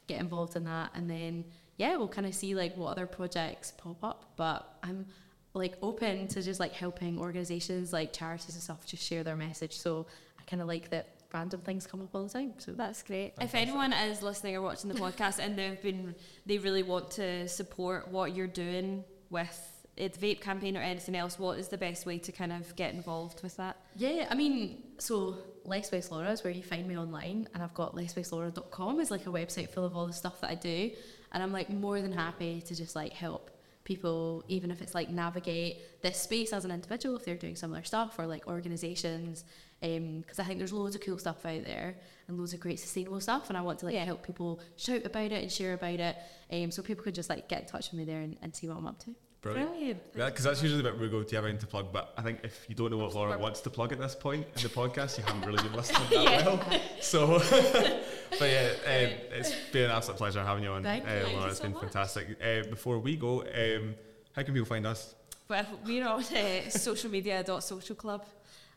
get 0.08 0.18
involved 0.18 0.56
in 0.56 0.64
that. 0.64 0.90
And 0.94 1.08
then, 1.10 1.44
yeah, 1.76 1.96
we'll 1.96 2.08
kind 2.08 2.26
of 2.26 2.34
see 2.34 2.54
like 2.54 2.76
what 2.76 2.92
other 2.92 3.06
projects 3.06 3.72
pop 3.76 4.02
up. 4.02 4.32
But 4.36 4.78
I'm 4.82 5.06
like 5.54 5.76
open 5.82 6.28
to 6.28 6.42
just 6.42 6.60
like 6.60 6.72
helping 6.72 7.18
organizations 7.18 7.92
like 7.92 8.12
charities 8.12 8.54
and 8.54 8.62
stuff 8.62 8.86
just 8.86 9.02
share 9.02 9.24
their 9.24 9.36
message. 9.36 9.78
So 9.78 10.06
I 10.38 10.42
kind 10.44 10.60
of 10.60 10.68
like 10.68 10.90
that 10.90 11.16
random 11.32 11.60
things 11.60 11.86
come 11.86 12.02
up 12.02 12.14
all 12.14 12.24
the 12.24 12.30
time. 12.30 12.54
So 12.58 12.72
That's 12.72 13.02
great. 13.02 13.34
If 13.40 13.54
anyone 13.54 13.92
is 13.92 14.22
listening 14.22 14.56
or 14.56 14.62
watching 14.62 14.92
the 14.92 14.98
podcast 14.98 15.38
and 15.38 15.58
they've 15.58 15.80
been, 15.80 16.14
they 16.44 16.58
really 16.58 16.82
want 16.82 17.10
to 17.12 17.48
support 17.48 18.08
what 18.08 18.34
you're 18.34 18.46
doing 18.46 19.04
with 19.30 19.72
it, 19.96 20.14
the 20.14 20.26
vape 20.26 20.40
campaign 20.40 20.76
or 20.76 20.80
anything 20.80 21.16
else, 21.16 21.38
what 21.38 21.58
is 21.58 21.68
the 21.68 21.78
best 21.78 22.06
way 22.06 22.18
to 22.18 22.32
kind 22.32 22.52
of 22.52 22.74
get 22.76 22.94
involved 22.94 23.42
with 23.42 23.56
that? 23.56 23.76
Yeah, 23.96 24.26
I 24.30 24.34
mean, 24.34 24.82
so 24.98 25.38
Less 25.64 25.90
Waste 25.90 26.12
Laura 26.12 26.30
is 26.30 26.44
where 26.44 26.52
you 26.52 26.62
find 26.62 26.86
me 26.86 26.96
online, 26.96 27.48
and 27.54 27.62
I've 27.62 27.74
got 27.74 27.94
lesswastelaura.com 27.94 29.00
is 29.00 29.10
like 29.10 29.26
a 29.26 29.30
website 29.30 29.70
full 29.70 29.84
of 29.84 29.96
all 29.96 30.06
the 30.06 30.12
stuff 30.12 30.40
that 30.42 30.50
I 30.50 30.54
do, 30.54 30.90
and 31.32 31.42
I'm 31.42 31.52
like 31.52 31.70
more 31.70 32.00
than 32.00 32.12
happy 32.12 32.62
to 32.62 32.74
just 32.74 32.96
like 32.96 33.12
help 33.12 33.50
people, 33.84 34.42
even 34.48 34.70
if 34.70 34.82
it's 34.82 34.94
like 34.94 35.10
navigate 35.10 36.02
this 36.02 36.18
space 36.20 36.52
as 36.52 36.64
an 36.64 36.70
individual 36.72 37.16
if 37.16 37.24
they're 37.24 37.36
doing 37.36 37.54
similar 37.54 37.84
stuff 37.84 38.18
or 38.18 38.26
like 38.26 38.46
organizations, 38.48 39.44
because 39.80 40.38
I 40.40 40.44
think 40.44 40.58
there's 40.58 40.72
loads 40.72 40.96
of 40.96 41.02
cool 41.02 41.18
stuff 41.18 41.46
out 41.46 41.64
there 41.64 41.94
and 42.26 42.36
loads 42.36 42.52
of 42.52 42.60
great 42.60 42.80
sustainable 42.80 43.20
stuff, 43.20 43.48
and 43.48 43.56
I 43.56 43.60
want 43.60 43.78
to 43.80 43.86
like 43.86 43.94
Yeah. 43.94 44.04
help 44.04 44.26
people 44.26 44.58
shout 44.76 45.04
about 45.04 45.30
it 45.30 45.42
and 45.42 45.52
share 45.52 45.74
about 45.74 46.00
it, 46.00 46.16
um, 46.50 46.70
so 46.72 46.82
people 46.82 47.04
could 47.04 47.14
just 47.14 47.30
like 47.30 47.48
get 47.48 47.62
in 47.62 47.66
touch 47.68 47.90
with 47.92 47.98
me 47.98 48.04
there 48.04 48.22
and, 48.22 48.36
and 48.42 48.54
see 48.56 48.68
what 48.68 48.76
I'm 48.78 48.86
up 48.86 48.98
to. 49.04 49.14
Brilliant. 49.54 50.12
Because 50.14 50.44
that's 50.44 50.62
usually 50.62 50.82
bit 50.82 50.98
we 50.98 51.08
go, 51.08 51.22
do 51.22 51.28
you 51.30 51.36
have 51.36 51.44
anything 51.44 51.60
to 51.60 51.66
plug? 51.66 51.92
But 51.92 52.12
I 52.16 52.22
think 52.22 52.40
if 52.42 52.64
you 52.68 52.74
don't 52.74 52.90
know 52.90 52.98
what 52.98 53.14
Laura 53.14 53.36
wants 53.38 53.60
to 53.62 53.70
plug 53.70 53.92
at 53.92 53.98
this 53.98 54.14
point 54.14 54.46
in 54.56 54.62
the 54.62 54.68
podcast, 54.68 55.18
you 55.18 55.24
haven't 55.24 55.46
really 55.46 55.62
been 55.62 55.72
listening 55.80 56.02
that 56.10 56.22
Yeah. 56.24 56.44
well. 56.46 56.80
So, 57.00 57.38
but 58.38 58.40
yeah, 58.50 58.70
um, 58.86 59.10
it's 59.32 59.52
been 59.72 59.84
an 59.84 59.90
absolute 59.92 60.16
pleasure 60.18 60.42
having 60.44 60.64
you 60.64 60.70
on, 60.70 60.82
Thank 60.82 61.04
you. 61.04 61.10
uh, 61.10 61.12
Thank 61.14 61.28
Laura. 61.32 61.40
you 61.44 61.48
It's 61.50 61.58
so 61.58 61.62
been 61.64 61.72
much. 61.72 61.82
fantastic. 61.82 62.28
Uh, 62.42 62.68
before 62.70 62.98
we 62.98 63.16
go, 63.16 63.42
um, 63.42 63.94
how 64.34 64.42
can 64.42 64.52
people 64.54 64.66
find 64.66 64.86
us? 64.86 65.14
Well, 65.48 65.66
we're 65.84 66.06
on 66.06 66.22
uh, 66.24 66.68
social 66.70 67.10
media 67.10 67.42
dot 67.44 67.62
social 67.62 67.94
club 67.96 68.24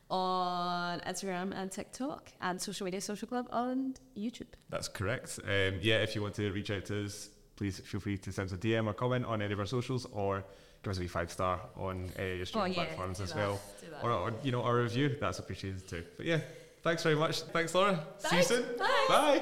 on 0.09 0.99
Instagram 1.01 1.53
and 1.55 1.71
TikTok, 1.71 2.31
and 2.41 2.59
social 2.61 2.85
media 2.85 2.99
social 3.01 3.27
club 3.27 3.47
on 3.51 3.93
YouTube. 4.17 4.47
That's 4.69 4.87
correct. 4.87 5.39
Um, 5.43 5.79
yeah, 5.81 5.97
if 5.97 6.15
you 6.15 6.21
want 6.21 6.35
to 6.35 6.51
reach 6.51 6.71
out 6.71 6.85
to 6.85 7.05
us, 7.05 7.29
please 7.59 7.79
feel 7.79 7.99
free 7.99 8.17
to 8.17 8.31
send 8.31 8.47
us 8.47 8.53
a 8.53 8.57
DM 8.57 8.87
or 8.87 8.93
comment 8.93 9.25
on 9.25 9.41
any 9.41 9.51
of 9.51 9.59
our 9.59 9.65
socials 9.65 10.07
or 10.13 10.45
give 10.81 10.91
us 10.91 10.97
a 10.97 11.01
wee 11.01 11.07
five 11.07 11.29
star 11.29 11.59
on 11.75 12.09
uh, 12.17 12.23
your 12.23 12.45
streaming 12.45 12.73
platforms 12.73 13.19
as 13.19 13.33
that, 13.33 13.37
well. 13.37 13.61
Or, 14.01 14.11
or, 14.11 14.33
you 14.43 14.51
know, 14.53 14.63
our 14.63 14.77
review, 14.77 15.17
that's 15.19 15.39
appreciated 15.39 15.85
too. 15.85 16.05
But 16.15 16.25
yeah, 16.25 16.39
thanks 16.83 17.03
very 17.03 17.17
much. 17.17 17.41
Thanks, 17.41 17.75
Laura. 17.75 17.99
See 18.17 18.37
you 18.37 18.43
soon. 18.43 18.63
Bye. 18.77 19.05
Bye. 19.09 19.41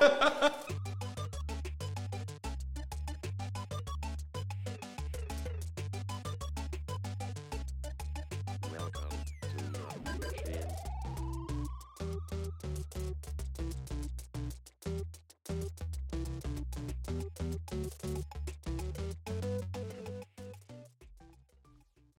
Bye. 0.00 0.50
Welcome 0.68 0.93